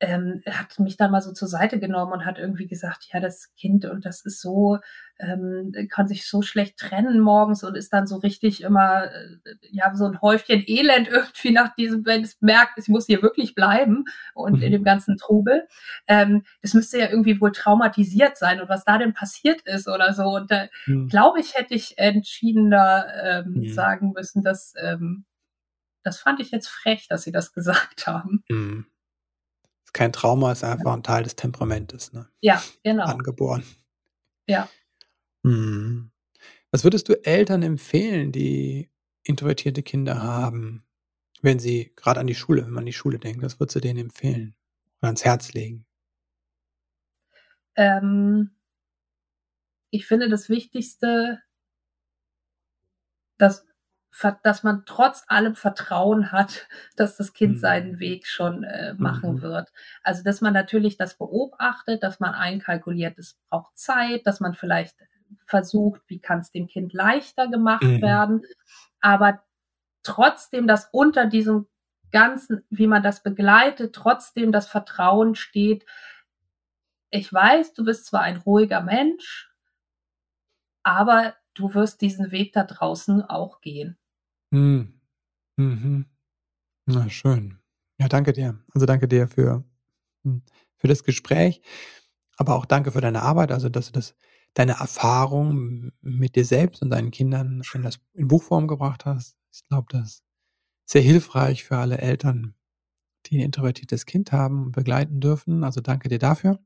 ähm, 0.00 0.42
hat 0.48 0.78
mich 0.78 0.96
dann 0.96 1.10
mal 1.10 1.20
so 1.20 1.32
zur 1.32 1.48
Seite 1.48 1.78
genommen 1.78 2.12
und 2.12 2.24
hat 2.24 2.38
irgendwie 2.38 2.66
gesagt, 2.66 3.08
ja, 3.12 3.20
das 3.20 3.54
Kind 3.54 3.84
und 3.84 4.06
das 4.06 4.24
ist 4.24 4.40
so, 4.40 4.78
ähm, 5.18 5.72
kann 5.90 6.08
sich 6.08 6.26
so 6.26 6.40
schlecht 6.40 6.78
trennen 6.78 7.20
morgens 7.20 7.62
und 7.62 7.76
ist 7.76 7.92
dann 7.92 8.06
so 8.06 8.16
richtig 8.16 8.62
immer, 8.62 9.04
äh, 9.04 9.36
ja, 9.70 9.94
so 9.94 10.06
ein 10.06 10.20
Häufchen 10.22 10.64
Elend 10.66 11.08
irgendwie 11.08 11.50
nach 11.52 11.74
diesem, 11.74 12.06
wenn 12.06 12.22
es 12.22 12.40
merkt, 12.40 12.78
es 12.78 12.88
muss 12.88 13.06
hier 13.06 13.22
wirklich 13.22 13.54
bleiben 13.54 14.04
und 14.34 14.56
mhm. 14.56 14.62
in 14.62 14.72
dem 14.72 14.84
ganzen 14.84 15.18
Trubel. 15.18 15.68
Ähm, 16.06 16.44
das 16.62 16.72
müsste 16.72 16.98
ja 16.98 17.10
irgendwie 17.10 17.38
wohl 17.40 17.52
traumatisiert 17.52 18.38
sein 18.38 18.60
und 18.60 18.70
was 18.70 18.84
da 18.84 18.96
denn 18.96 19.12
passiert 19.12 19.60
ist 19.62 19.86
oder 19.86 20.14
so. 20.14 20.24
Und 20.24 20.50
da 20.50 20.66
mhm. 20.86 21.08
glaube 21.08 21.40
ich, 21.40 21.54
hätte 21.54 21.74
ich 21.74 21.98
entschiedener 21.98 23.06
ähm, 23.22 23.52
mhm. 23.52 23.68
sagen 23.68 24.12
müssen, 24.14 24.42
dass 24.42 24.72
ähm, 24.80 25.26
das 26.02 26.18
fand 26.18 26.40
ich 26.40 26.50
jetzt 26.50 26.68
frech, 26.68 27.06
dass 27.08 27.22
sie 27.22 27.32
das 27.32 27.52
gesagt 27.54 28.06
haben. 28.06 28.44
Mhm 29.90 29.92
kein 29.92 30.12
Trauma, 30.12 30.52
ist 30.52 30.64
einfach 30.64 30.94
ein 30.94 31.02
Teil 31.02 31.24
des 31.24 31.36
Temperamentes. 31.36 32.12
Ne? 32.12 32.28
Ja, 32.40 32.62
genau. 32.82 33.04
Angeboren. 33.04 33.64
Ja. 34.46 34.68
Hm. 35.44 36.10
Was 36.70 36.84
würdest 36.84 37.08
du 37.08 37.14
Eltern 37.24 37.62
empfehlen, 37.62 38.32
die 38.32 38.90
introvertierte 39.24 39.82
Kinder 39.82 40.22
haben, 40.22 40.84
wenn 41.42 41.58
sie 41.58 41.92
gerade 41.96 42.20
an 42.20 42.26
die 42.26 42.34
Schule, 42.34 42.62
wenn 42.64 42.70
man 42.70 42.82
an 42.82 42.86
die 42.86 42.92
Schule 42.92 43.18
denkt, 43.18 43.42
was 43.42 43.58
würdest 43.58 43.76
du 43.76 43.80
denen 43.80 43.98
empfehlen 43.98 44.54
oder 44.98 45.08
ans 45.08 45.24
Herz 45.24 45.52
legen? 45.52 45.86
Ähm, 47.76 48.50
ich 49.90 50.06
finde 50.06 50.28
das 50.28 50.48
Wichtigste, 50.48 51.42
dass 53.38 53.66
dass 54.42 54.62
man 54.62 54.84
trotz 54.86 55.24
allem 55.28 55.54
Vertrauen 55.54 56.32
hat, 56.32 56.68
dass 56.96 57.16
das 57.16 57.32
Kind 57.32 57.56
mhm. 57.56 57.58
seinen 57.58 57.98
Weg 58.00 58.26
schon 58.26 58.64
äh, 58.64 58.94
machen 58.94 59.36
mhm. 59.36 59.42
wird. 59.42 59.72
Also, 60.02 60.22
dass 60.22 60.40
man 60.40 60.52
natürlich 60.52 60.96
das 60.96 61.16
beobachtet, 61.16 62.02
dass 62.02 62.20
man 62.20 62.34
einkalkuliert, 62.34 63.18
es 63.18 63.38
braucht 63.48 63.78
Zeit, 63.78 64.26
dass 64.26 64.40
man 64.40 64.54
vielleicht 64.54 64.96
versucht, 65.46 66.02
wie 66.08 66.18
kann 66.18 66.40
es 66.40 66.50
dem 66.50 66.66
Kind 66.66 66.92
leichter 66.92 67.46
gemacht 67.48 67.82
mhm. 67.82 68.02
werden, 68.02 68.42
aber 69.00 69.42
trotzdem, 70.02 70.66
dass 70.66 70.88
unter 70.92 71.26
diesem 71.26 71.66
Ganzen, 72.10 72.64
wie 72.70 72.86
man 72.86 73.02
das 73.02 73.22
begleitet, 73.22 73.94
trotzdem 73.94 74.52
das 74.52 74.66
Vertrauen 74.66 75.34
steht. 75.34 75.86
Ich 77.10 77.32
weiß, 77.32 77.74
du 77.74 77.84
bist 77.84 78.06
zwar 78.06 78.22
ein 78.22 78.38
ruhiger 78.38 78.80
Mensch, 78.80 79.52
aber 80.82 81.34
du 81.54 81.74
wirst 81.74 82.00
diesen 82.00 82.30
Weg 82.32 82.52
da 82.52 82.64
draußen 82.64 83.22
auch 83.22 83.60
gehen. 83.60 83.96
Hm. 84.52 84.92
Mhm. 85.58 86.06
Na 86.86 87.08
schön. 87.10 87.58
Ja, 88.00 88.08
danke 88.08 88.32
dir. 88.34 88.58
Also 88.74 88.86
danke 88.86 89.08
dir 89.08 89.28
für, 89.28 89.64
hm, 90.24 90.42
für 90.76 90.88
das 90.88 91.04
Gespräch, 91.04 91.62
aber 92.38 92.56
auch 92.56 92.66
danke 92.66 92.92
für 92.92 93.00
deine 93.02 93.22
Arbeit, 93.22 93.52
also 93.52 93.68
dass 93.70 93.86
du 93.88 93.92
das, 93.92 94.16
deine 94.54 94.72
Erfahrung 94.74 95.92
mit 96.02 96.36
dir 96.36 96.44
selbst 96.46 96.82
und 96.82 96.90
deinen 96.90 97.10
Kindern 97.12 97.62
in, 97.74 97.82
das, 97.82 98.00
in 98.14 98.28
Buchform 98.28 98.68
gebracht 98.68 99.06
hast. 99.06 99.36
Ich 99.52 99.64
glaube, 99.68 99.88
das 99.90 100.06
ist 100.16 100.24
sehr 100.86 101.02
hilfreich 101.02 101.64
für 101.64 101.78
alle 101.78 101.98
Eltern, 101.98 102.54
die 103.26 103.38
ein 103.38 103.44
introvertiertes 103.46 104.06
Kind 104.06 104.32
haben 104.32 104.64
und 104.66 104.72
begleiten 104.72 105.20
dürfen. 105.20 105.64
Also 105.64 105.80
danke 105.82 106.08
dir 106.10 106.18
dafür. 106.20 106.60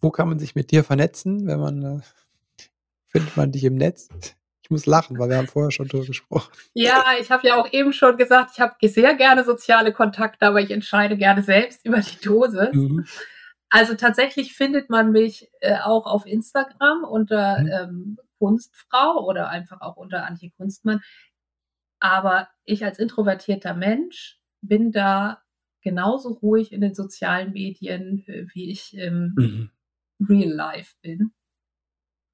Wo 0.00 0.10
kann 0.10 0.28
man 0.28 0.38
sich 0.38 0.54
mit 0.54 0.70
dir 0.70 0.84
vernetzen, 0.84 1.46
wenn 1.46 1.60
man 1.60 1.82
äh, 1.82 2.00
findet 3.08 3.36
man 3.36 3.52
dich 3.52 3.64
im 3.64 3.74
Netz? 3.76 4.08
Ich 4.70 4.72
muss 4.72 4.86
lachen, 4.86 5.18
weil 5.18 5.28
wir 5.28 5.36
haben 5.36 5.48
vorher 5.48 5.72
schon 5.72 5.88
drüber 5.88 6.06
gesprochen. 6.06 6.52
Ja, 6.74 7.02
ich 7.20 7.32
habe 7.32 7.44
ja 7.44 7.56
auch 7.56 7.72
eben 7.72 7.92
schon 7.92 8.16
gesagt, 8.16 8.52
ich 8.54 8.60
habe 8.60 8.76
sehr 8.88 9.16
gerne 9.16 9.42
soziale 9.42 9.92
Kontakte, 9.92 10.46
aber 10.46 10.60
ich 10.60 10.70
entscheide 10.70 11.16
gerne 11.16 11.42
selbst 11.42 11.84
über 11.84 11.98
die 11.98 12.20
Dose. 12.24 12.70
Mhm. 12.72 13.04
Also 13.68 13.96
tatsächlich 13.96 14.54
findet 14.54 14.88
man 14.88 15.10
mich 15.10 15.50
äh, 15.58 15.78
auch 15.82 16.06
auf 16.06 16.24
Instagram 16.24 17.02
unter 17.02 17.58
mhm. 17.58 17.68
ähm, 17.72 18.18
Kunstfrau 18.38 19.26
oder 19.26 19.48
einfach 19.48 19.80
auch 19.80 19.96
unter 19.96 20.24
Antje 20.24 20.52
Kunstmann. 20.56 21.00
Aber 21.98 22.46
ich 22.64 22.84
als 22.84 23.00
introvertierter 23.00 23.74
Mensch 23.74 24.38
bin 24.60 24.92
da 24.92 25.42
genauso 25.82 26.34
ruhig 26.34 26.72
in 26.72 26.80
den 26.80 26.94
sozialen 26.94 27.52
Medien, 27.54 28.22
äh, 28.28 28.46
wie 28.54 28.70
ich 28.70 28.96
im 28.96 29.34
mhm. 29.36 29.70
Real 30.28 30.52
Life 30.52 30.94
bin. 31.02 31.32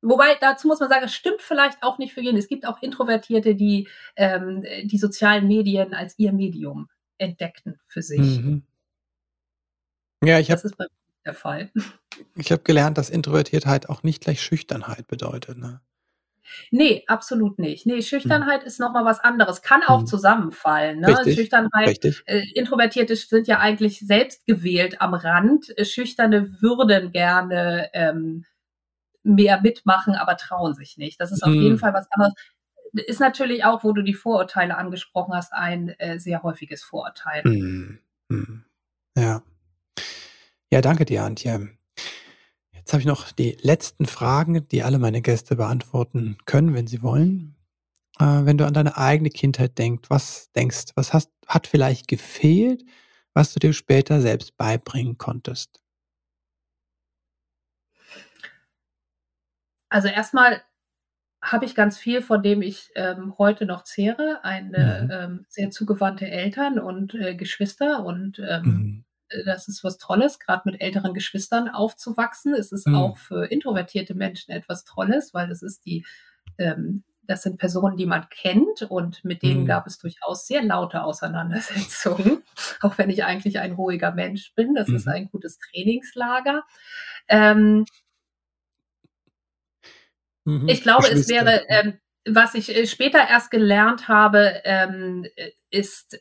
Wobei, 0.09 0.37
dazu 0.41 0.69
muss 0.69 0.79
man 0.79 0.89
sagen, 0.89 1.05
es 1.05 1.15
stimmt 1.15 1.43
vielleicht 1.43 1.83
auch 1.83 1.99
nicht 1.99 2.15
für 2.15 2.21
jeden. 2.21 2.37
Es 2.37 2.47
gibt 2.47 2.67
auch 2.67 2.81
Introvertierte, 2.81 3.57
die 3.57 3.89
ähm, 4.15 4.65
die 4.85 4.99
sozialen 4.99 5.49
Medien 5.49 5.95
als 5.95 6.17
ihr 6.19 6.33
Medium 6.33 6.89
entdeckten 7.19 7.81
für 7.87 8.03
sich. 8.03 8.21
Mhm. 8.41 8.63
Ja, 10.23 10.39
ich 10.39 10.51
habe. 10.51 10.63
Das 10.63 10.71
ist 10.71 10.77
bei 10.77 10.85
mir 10.85 10.91
der 11.25 11.35
Fall. 11.35 11.71
Ich 12.37 12.53
habe 12.53 12.63
gelernt, 12.63 12.99
dass 12.99 13.11
Introvertiertheit 13.11 13.89
auch 13.89 14.05
nicht 14.05 14.23
gleich 14.23 14.41
Schüchternheit 14.41 15.09
bedeutet. 15.09 15.59
Ne? 15.59 15.81
Nee, 16.71 17.03
absolut 17.09 17.59
nicht. 17.59 17.85
Nee, 17.85 18.01
Schüchternheit 18.01 18.61
hm. 18.61 18.67
ist 18.69 18.79
nochmal 18.79 19.05
was 19.05 19.19
anderes. 19.21 19.63
Kann 19.63 19.83
auch 19.83 20.01
hm. 20.01 20.07
zusammenfallen. 20.07 21.01
Ne? 21.01 21.09
Richtig, 21.09 21.35
Schüchternheit, 21.35 21.89
richtig. 21.89 22.23
Äh, 22.27 22.45
Introvertierte 22.55 23.17
sind 23.17 23.49
ja 23.49 23.59
eigentlich 23.59 23.99
selbst 24.01 24.47
gewählt 24.47 25.01
am 25.01 25.15
Rand. 25.15 25.75
Schüchterne 25.83 26.63
würden 26.63 27.11
gerne 27.11 27.91
ähm, 27.93 28.45
mehr 29.27 29.61
mitmachen, 29.61 30.15
aber 30.15 30.37
trauen 30.37 30.75
sich 30.75 30.97
nicht. 30.97 31.21
Das 31.21 31.33
ist 31.33 31.43
auf 31.43 31.53
hm. 31.53 31.63
jeden 31.63 31.79
Fall 31.79 31.93
was 31.93 32.07
anderes. 32.11 32.35
Ist 32.93 33.21
natürlich 33.21 33.65
auch, 33.65 33.85
wo 33.85 33.93
du 33.93 34.03
die 34.03 34.15
Vorurteile 34.15 34.77
angesprochen 34.77 35.35
hast, 35.35 35.53
ein 35.53 35.91
äh, 35.99 36.19
sehr 36.19 36.43
häufiges 36.43 36.83
Vorurteil. 36.83 37.43
Hm. 37.43 37.99
hm. 38.31 38.65
Ja. 39.17 39.43
Ja, 40.71 40.81
danke 40.81 41.05
dir, 41.05 41.25
Antje. 41.25 41.71
Jetzt 42.73 42.93
habe 42.93 43.01
ich 43.01 43.07
noch 43.07 43.33
die 43.33 43.57
letzten 43.61 44.07
Fragen, 44.07 44.67
die 44.69 44.83
alle 44.83 44.99
meine 44.99 45.21
Gäste 45.21 45.57
beantworten 45.57 46.39
können, 46.45 46.75
wenn 46.75 46.87
sie 46.87 47.03
wollen. 47.03 47.57
Äh, 48.19 48.45
wenn 48.45 48.59
du 48.59 48.67
an 48.67 48.75
deine 48.75 48.97
eigene 48.97 49.31
Kindheit 49.31 49.79
denkst, 49.79 50.09
was 50.09 50.51
denkst, 50.53 50.93
was 50.95 51.13
hast, 51.13 51.31
hat 51.47 51.67
vielleicht 51.67 52.09
gefehlt, 52.09 52.85
was 53.35 53.53
du 53.53 53.61
dir 53.61 53.73
später 53.73 54.21
selbst 54.21 54.57
beibringen 54.57 55.19
konntest? 55.19 55.83
Also 59.89 60.09
erstmal 60.09 60.63
habe 61.43 61.65
ich 61.65 61.75
ganz 61.75 61.99
viel, 61.99 62.23
von 62.23 62.43
dem 62.43 62.63
ich 62.63 62.91
ähm, 62.97 63.35
heute 63.39 63.67
noch 63.67 63.85
zehre, 63.85 64.41
eine 64.43 65.05
mhm. 65.05 65.11
ähm, 65.11 65.47
sehr 65.49 65.71
zugewandte 65.71 66.29
Eltern 66.29 66.79
und 66.79 67.15
äh, 67.15 67.35
Geschwister 67.35 68.05
und 68.05 68.39
ähm, 68.39 68.63
mhm. 68.65 69.05
Äh, 69.29 69.45
das 69.45 69.69
ist 69.69 69.85
was 69.85 69.99
Tolles, 69.99 70.39
gerade 70.39 70.63
mit 70.65 70.81
älteren 70.81 71.15
Geschwistern 71.15 71.69
aufzuwachsen. 71.69 72.55
Es 72.55 72.73
ist 72.73 72.87
mhm. 72.87 72.95
auch 72.95 73.17
für 73.17 73.47
introvertierte 73.47 74.15
Menschen 74.15 74.53
etwas 74.53 74.85
Tolles, 74.85 75.35
weil 75.35 75.51
es 75.51 75.63
ist 75.63 75.85
die, 75.85 76.05
ähm, 76.59 77.05
das 77.23 77.43
sind 77.43 77.59
Personen, 77.59 77.97
die 77.97 78.07
man 78.07 78.29
kennt 78.29 78.83
und 78.83 79.25
mit 79.25 79.43
denen 79.43 79.63
mhm. 79.63 79.67
gab 79.67 79.87
es 79.87 79.99
durchaus 79.99 80.47
sehr 80.47 80.63
laute 80.63 81.03
Auseinandersetzungen, 81.03 82.43
auch 82.81 82.99
wenn 82.99 83.11
ich 83.11 83.25
eigentlich 83.25 83.59
ein 83.59 83.73
ruhiger 83.73 84.13
Mensch 84.13 84.55
bin. 84.55 84.75
Das 84.75 84.89
mhm. 84.89 84.97
ist 84.97 85.09
ein 85.09 85.29
gutes 85.31 85.59
Trainingslager. 85.59 86.63
Mhm. 90.47 90.69
ich 90.69 90.83
glaube, 90.83 91.09
es 91.09 91.29
wäre, 91.29 91.65
ähm, 91.69 91.99
was 92.25 92.55
ich 92.55 92.75
äh, 92.75 92.87
später 92.87 93.19
erst 93.29 93.51
gelernt 93.51 94.09
habe, 94.09 94.63
ähm, 94.65 95.27
ist 95.71 96.19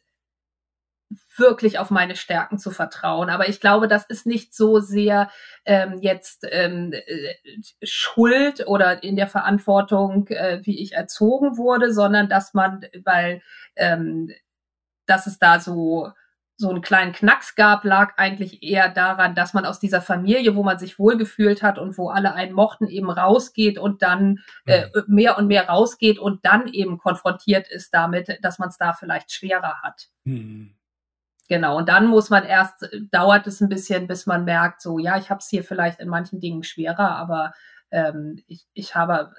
wirklich 1.38 1.80
auf 1.80 1.92
meine 1.92 2.16
Stärken 2.16 2.58
zu 2.58 2.72
vertrauen. 2.72 3.30
Aber 3.30 3.48
ich 3.48 3.60
glaube, 3.60 3.88
das 3.88 4.06
ist 4.06 4.26
nicht 4.26 4.56
so 4.56 4.80
sehr 4.80 5.30
ähm, 5.66 6.00
jetzt 6.02 6.46
ähm, 6.50 6.92
äh, 6.94 7.36
Schuld 7.84 8.66
oder 8.68 9.04
in 9.04 9.16
der 9.16 9.28
Verantwortung, 9.28 10.28
äh, 10.30 10.62
wie 10.64 10.82
ich 10.82 10.94
erzogen 10.94 11.58
wurde, 11.58 11.94
sondern 11.94 12.30
dass 12.30 12.54
man, 12.54 12.86
weil 13.04 13.42
ähm, 13.76 14.32
dass 15.06 15.28
es 15.28 15.38
da 15.38 15.60
so 15.60 16.12
so 16.58 16.70
einen 16.70 16.82
kleinen 16.82 17.12
Knacks 17.12 17.56
gab, 17.56 17.84
lag 17.84 18.18
eigentlich 18.18 18.64
eher 18.64 18.90
daran, 18.90 19.36
dass 19.36 19.54
man 19.54 19.66
aus 19.66 19.80
dieser 19.80 20.02
Familie, 20.02 20.56
wo 20.56 20.64
man 20.64 20.80
sich 20.80 20.98
wohlgefühlt 20.98 21.62
hat 21.62 21.78
und 21.78 21.98
wo 21.98 22.10
alle 22.10 22.34
einen 22.34 22.54
mochten, 22.54 22.88
eben 22.88 23.10
rausgeht 23.10 23.78
und 23.78 24.02
dann 24.02 24.40
äh, 24.66 24.86
mhm. 24.86 25.04
mehr 25.08 25.38
und 25.38 25.48
mehr 25.48 25.68
rausgeht 25.68 26.18
und 26.18 26.46
dann 26.46 26.68
eben 26.70 26.98
konfrontiert 26.98 27.68
ist 27.68 27.94
damit, 27.94 28.40
dass 28.42 28.58
man 28.58 28.70
es 28.70 28.78
da 28.78 28.94
vielleicht 28.94 29.34
schwerer 29.34 29.82
hat. 29.84 30.08
Mhm. 30.24 30.76
Genau, 31.48 31.78
und 31.78 31.90
dann 31.90 32.08
muss 32.08 32.30
man 32.30 32.44
erst, 32.44 32.90
dauert 33.12 33.46
es 33.46 33.62
ein 33.62 33.70
bisschen, 33.70 34.08
bis 34.08 34.26
man 34.26 34.46
merkt, 34.46 34.82
so, 34.82 34.98
ja, 34.98 35.18
ich 35.18 35.30
habe 35.30 35.40
es 35.40 35.50
hier 35.50 35.64
vielleicht 35.64 36.00
in 36.00 36.08
manchen 36.08 36.40
Dingen 36.40 36.64
schwerer, 36.64 37.18
aber 37.18 37.54
ähm, 37.92 38.42
ich, 38.48 38.66
ich 38.74 38.96
habe 38.96 39.32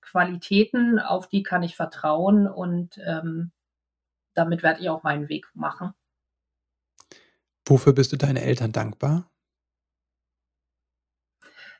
Qualitäten, 0.00 1.00
auf 1.00 1.26
die 1.28 1.42
kann 1.42 1.62
ich 1.62 1.74
vertrauen 1.74 2.46
und 2.46 2.98
ähm, 3.04 3.50
damit 4.34 4.62
werde 4.62 4.80
ich 4.80 4.90
auch 4.90 5.02
meinen 5.02 5.28
Weg 5.28 5.46
machen. 5.54 5.92
Wofür 7.70 7.92
bist 7.92 8.12
du 8.12 8.16
deinen 8.16 8.36
Eltern 8.36 8.72
dankbar? 8.72 9.30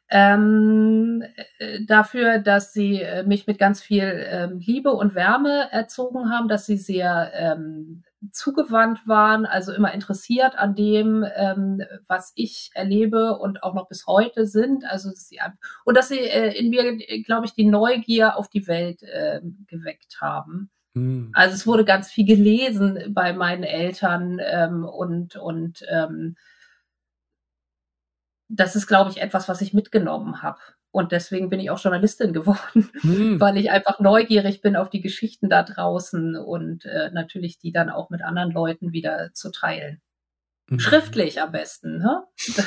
Ähm, 0.08 1.24
äh, 1.58 1.84
dafür, 1.84 2.38
dass 2.38 2.72
sie 2.72 3.02
äh, 3.02 3.24
mich 3.24 3.48
mit 3.48 3.58
ganz 3.58 3.80
viel 3.80 4.24
ähm, 4.30 4.60
Liebe 4.60 4.92
und 4.92 5.16
Wärme 5.16 5.68
erzogen 5.72 6.30
haben, 6.30 6.46
dass 6.46 6.66
sie 6.66 6.76
sehr 6.76 7.32
ähm, 7.34 8.04
zugewandt 8.30 9.00
waren, 9.08 9.46
also 9.46 9.72
immer 9.72 9.92
interessiert 9.92 10.56
an 10.56 10.76
dem, 10.76 11.24
ähm, 11.34 11.82
was 12.06 12.32
ich 12.36 12.70
erlebe 12.74 13.36
und 13.38 13.64
auch 13.64 13.74
noch 13.74 13.88
bis 13.88 14.06
heute 14.06 14.46
sind. 14.46 14.84
Also 14.84 15.10
dass 15.10 15.26
sie, 15.26 15.40
und 15.84 15.96
dass 15.96 16.08
sie 16.08 16.20
äh, 16.20 16.56
in 16.56 16.70
mir, 16.70 16.98
glaube 17.24 17.46
ich, 17.46 17.54
die 17.54 17.64
Neugier 17.66 18.36
auf 18.36 18.48
die 18.48 18.68
Welt 18.68 19.02
äh, 19.02 19.40
geweckt 19.66 20.20
haben. 20.20 20.70
Mhm. 20.94 21.30
Also 21.34 21.54
es 21.54 21.66
wurde 21.66 21.84
ganz 21.84 22.10
viel 22.10 22.26
gelesen 22.26 23.12
bei 23.14 23.32
meinen 23.32 23.62
Eltern 23.62 24.40
ähm, 24.40 24.84
und 24.84 25.36
und 25.36 25.84
ähm, 25.88 26.36
das 28.48 28.74
ist, 28.74 28.86
glaube 28.86 29.10
ich, 29.10 29.20
etwas, 29.20 29.48
was 29.48 29.60
ich 29.60 29.72
mitgenommen 29.72 30.42
habe. 30.42 30.58
Und 30.90 31.12
deswegen 31.12 31.50
bin 31.50 31.60
ich 31.60 31.70
auch 31.70 31.78
Journalistin 31.78 32.32
geworden, 32.34 32.90
hm. 33.00 33.40
weil 33.40 33.56
ich 33.56 33.70
einfach 33.70 34.00
neugierig 34.00 34.60
bin 34.60 34.76
auf 34.76 34.90
die 34.90 35.00
Geschichten 35.00 35.48
da 35.48 35.62
draußen 35.62 36.36
und 36.36 36.84
äh, 36.84 37.10
natürlich 37.12 37.58
die 37.58 37.72
dann 37.72 37.90
auch 37.90 38.10
mit 38.10 38.22
anderen 38.22 38.50
Leuten 38.50 38.92
wieder 38.92 39.32
zu 39.32 39.50
teilen. 39.50 40.00
Mhm. 40.68 40.80
Schriftlich 40.80 41.40
am 41.40 41.52
besten. 41.52 41.98
Ne? 41.98 42.24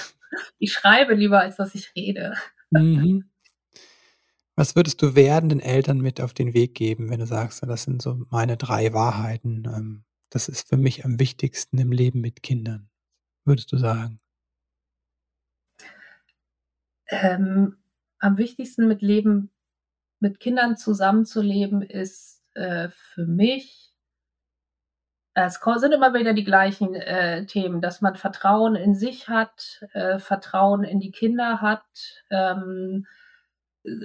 Ich 0.57 0.73
schreibe 0.73 1.13
lieber, 1.13 1.41
als 1.41 1.57
dass 1.57 1.75
ich 1.75 1.93
rede. 1.95 2.33
Mhm. 2.71 3.29
Was 4.55 4.75
würdest 4.75 5.01
du 5.01 5.15
werdenden 5.15 5.59
Eltern 5.59 5.99
mit 5.99 6.21
auf 6.21 6.33
den 6.33 6.53
Weg 6.53 6.75
geben, 6.75 7.09
wenn 7.09 7.19
du 7.19 7.25
sagst, 7.25 7.63
das 7.63 7.83
sind 7.83 8.01
so 8.01 8.25
meine 8.29 8.55
drei 8.55 8.93
Wahrheiten? 8.93 9.63
Ähm, 9.65 10.03
das 10.29 10.47
ist 10.47 10.67
für 10.67 10.77
mich 10.77 11.05
am 11.05 11.19
wichtigsten 11.19 11.79
im 11.79 11.91
Leben 11.91 12.21
mit 12.21 12.43
Kindern. 12.43 12.89
Würdest 13.45 13.71
du 13.71 13.77
sagen? 13.77 14.19
Ähm, 17.07 17.77
am 18.19 18.37
wichtigsten 18.37 18.87
mit 18.87 19.01
Leben, 19.01 19.51
mit 20.19 20.39
Kindern 20.39 20.77
zusammenzuleben, 20.77 21.81
ist 21.81 22.41
äh, 22.53 22.89
für 22.89 23.25
mich, 23.25 23.91
es 25.35 25.59
sind 25.77 25.93
immer 25.93 26.13
wieder 26.13 26.33
die 26.33 26.43
gleichen 26.43 26.93
äh, 26.93 27.47
Themen, 27.47 27.81
dass 27.81 28.01
man 28.01 28.15
Vertrauen 28.15 28.75
in 28.75 28.93
sich 28.93 29.29
hat, 29.29 29.83
äh, 29.93 30.19
Vertrauen 30.19 30.83
in 30.83 30.99
die 30.99 31.11
Kinder 31.11 31.59
hat, 31.59 31.83
ähm, 32.29 33.07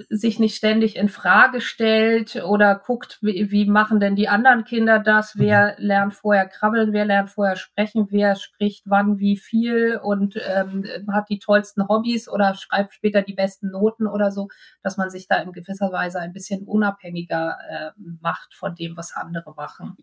sich 0.09 0.39
nicht 0.39 0.55
ständig 0.55 0.97
in 0.97 1.07
Frage 1.07 1.61
stellt 1.61 2.35
oder 2.35 2.75
guckt, 2.75 3.17
wie, 3.21 3.49
wie 3.49 3.65
machen 3.65 4.01
denn 4.01 4.15
die 4.15 4.27
anderen 4.27 4.65
Kinder 4.65 4.99
das? 4.99 5.35
Mhm. 5.35 5.39
Wer 5.39 5.75
lernt 5.77 6.13
vorher 6.13 6.47
krabbeln, 6.47 6.91
wer 6.91 7.05
lernt 7.05 7.29
vorher 7.29 7.55
sprechen, 7.55 8.07
wer 8.09 8.35
spricht 8.35 8.83
wann 8.87 9.19
wie 9.19 9.37
viel 9.37 9.97
und 10.03 10.35
ähm, 10.35 10.85
hat 11.11 11.29
die 11.29 11.39
tollsten 11.39 11.87
Hobbys 11.87 12.27
oder 12.27 12.55
schreibt 12.55 12.93
später 12.93 13.21
die 13.21 13.33
besten 13.33 13.71
Noten 13.71 14.05
oder 14.05 14.31
so, 14.31 14.49
dass 14.83 14.97
man 14.97 15.09
sich 15.09 15.27
da 15.27 15.37
in 15.37 15.53
gewisser 15.53 15.91
Weise 15.93 16.19
ein 16.19 16.33
bisschen 16.33 16.63
unabhängiger 16.67 17.57
äh, 17.69 17.91
macht 18.21 18.53
von 18.53 18.75
dem, 18.75 18.97
was 18.97 19.15
andere 19.15 19.53
machen. 19.55 19.95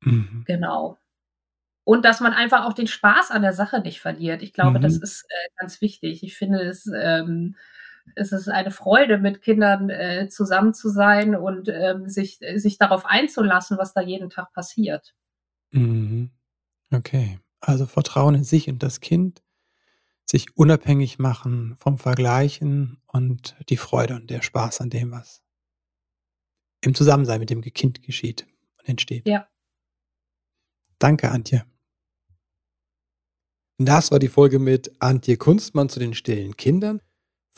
Mhm. 0.00 0.44
Genau. 0.46 0.98
Und 1.84 2.04
dass 2.04 2.20
man 2.20 2.32
einfach 2.32 2.64
auch 2.64 2.72
den 2.72 2.88
Spaß 2.88 3.30
an 3.30 3.42
der 3.42 3.52
Sache 3.52 3.80
nicht 3.80 4.00
verliert. 4.00 4.42
Ich 4.42 4.52
glaube, 4.52 4.78
mhm. 4.78 4.82
das 4.82 4.96
ist 4.96 5.24
äh, 5.28 5.48
ganz 5.60 5.80
wichtig. 5.80 6.22
Ich 6.24 6.36
finde 6.36 6.62
es 6.62 6.90
ähm, 6.92 7.56
es 8.14 8.32
ist 8.32 8.48
eine 8.48 8.70
Freude, 8.70 9.18
mit 9.18 9.42
Kindern 9.42 9.90
äh, 9.90 10.28
zusammen 10.28 10.74
zu 10.74 10.88
sein 10.88 11.34
und 11.34 11.68
ähm, 11.68 12.08
sich, 12.08 12.38
sich 12.54 12.78
darauf 12.78 13.04
einzulassen, 13.04 13.78
was 13.78 13.92
da 13.92 14.00
jeden 14.00 14.30
Tag 14.30 14.52
passiert. 14.52 15.14
Mhm. 15.72 16.30
Okay, 16.92 17.40
also 17.60 17.86
Vertrauen 17.86 18.34
in 18.36 18.44
sich 18.44 18.68
und 18.68 18.82
das 18.82 19.00
Kind, 19.00 19.42
sich 20.24 20.56
unabhängig 20.56 21.18
machen 21.18 21.76
vom 21.78 21.98
Vergleichen 21.98 23.02
und 23.06 23.56
die 23.68 23.76
Freude 23.76 24.14
und 24.14 24.30
der 24.30 24.42
Spaß 24.42 24.80
an 24.80 24.90
dem, 24.90 25.10
was 25.10 25.42
im 26.80 26.94
Zusammensein 26.94 27.40
mit 27.40 27.50
dem 27.50 27.62
Kind 27.62 28.02
geschieht 28.02 28.46
und 28.78 28.88
entsteht. 28.88 29.26
Ja. 29.26 29.48
Danke, 30.98 31.30
Antje. 31.30 31.64
Das 33.78 34.10
war 34.10 34.18
die 34.18 34.28
Folge 34.28 34.58
mit 34.58 34.90
Antje 35.00 35.36
Kunstmann 35.36 35.88
zu 35.88 36.00
den 36.00 36.14
stillen 36.14 36.56
Kindern. 36.56 37.02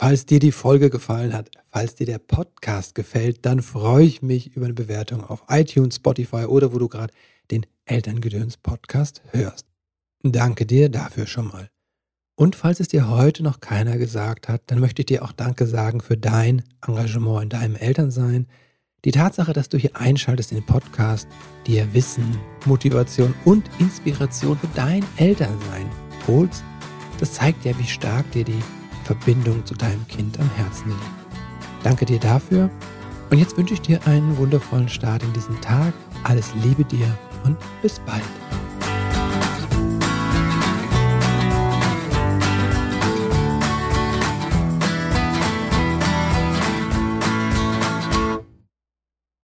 Falls 0.00 0.26
dir 0.26 0.38
die 0.38 0.52
Folge 0.52 0.90
gefallen 0.90 1.32
hat, 1.32 1.50
falls 1.72 1.96
dir 1.96 2.06
der 2.06 2.20
Podcast 2.20 2.94
gefällt, 2.94 3.44
dann 3.44 3.60
freue 3.60 4.04
ich 4.04 4.22
mich 4.22 4.54
über 4.54 4.66
eine 4.66 4.74
Bewertung 4.74 5.24
auf 5.24 5.42
iTunes, 5.48 5.96
Spotify 5.96 6.44
oder 6.44 6.72
wo 6.72 6.78
du 6.78 6.86
gerade 6.86 7.12
den 7.50 7.66
Elterngedöns 7.84 8.58
Podcast 8.58 9.22
hörst. 9.32 9.66
Danke 10.22 10.66
dir 10.66 10.88
dafür 10.88 11.26
schon 11.26 11.48
mal. 11.48 11.68
Und 12.36 12.54
falls 12.54 12.78
es 12.78 12.86
dir 12.86 13.08
heute 13.08 13.42
noch 13.42 13.58
keiner 13.58 13.98
gesagt 13.98 14.46
hat, 14.46 14.62
dann 14.66 14.78
möchte 14.78 15.02
ich 15.02 15.06
dir 15.06 15.24
auch 15.24 15.32
Danke 15.32 15.66
sagen 15.66 16.00
für 16.00 16.16
dein 16.16 16.62
Engagement 16.86 17.42
in 17.42 17.48
deinem 17.48 17.74
Elternsein. 17.74 18.46
Die 19.04 19.10
Tatsache, 19.10 19.52
dass 19.52 19.68
du 19.68 19.78
hier 19.78 19.96
einschaltest 19.96 20.52
in 20.52 20.58
den 20.58 20.66
Podcast, 20.66 21.26
dir 21.66 21.92
Wissen, 21.92 22.38
Motivation 22.66 23.34
und 23.44 23.68
Inspiration 23.80 24.56
für 24.56 24.68
dein 24.76 25.04
Elternsein 25.16 25.90
holst, 26.28 26.62
das 27.18 27.32
zeigt 27.32 27.64
ja, 27.64 27.76
wie 27.80 27.88
stark 27.88 28.30
dir 28.30 28.44
die 28.44 28.62
Verbindung 29.08 29.64
zu 29.64 29.74
deinem 29.74 30.06
Kind 30.06 30.38
am 30.38 30.50
Herzen 30.56 30.90
liegt. 30.90 31.02
Danke 31.82 32.04
dir 32.04 32.18
dafür 32.18 32.68
und 33.30 33.38
jetzt 33.38 33.56
wünsche 33.56 33.72
ich 33.72 33.80
dir 33.80 34.06
einen 34.06 34.36
wundervollen 34.36 34.88
Start 34.88 35.22
in 35.22 35.32
diesen 35.32 35.58
Tag. 35.62 35.94
Alles 36.24 36.52
Liebe 36.62 36.84
dir 36.84 37.06
und 37.44 37.56
bis 37.80 37.98
bald. 38.00 38.22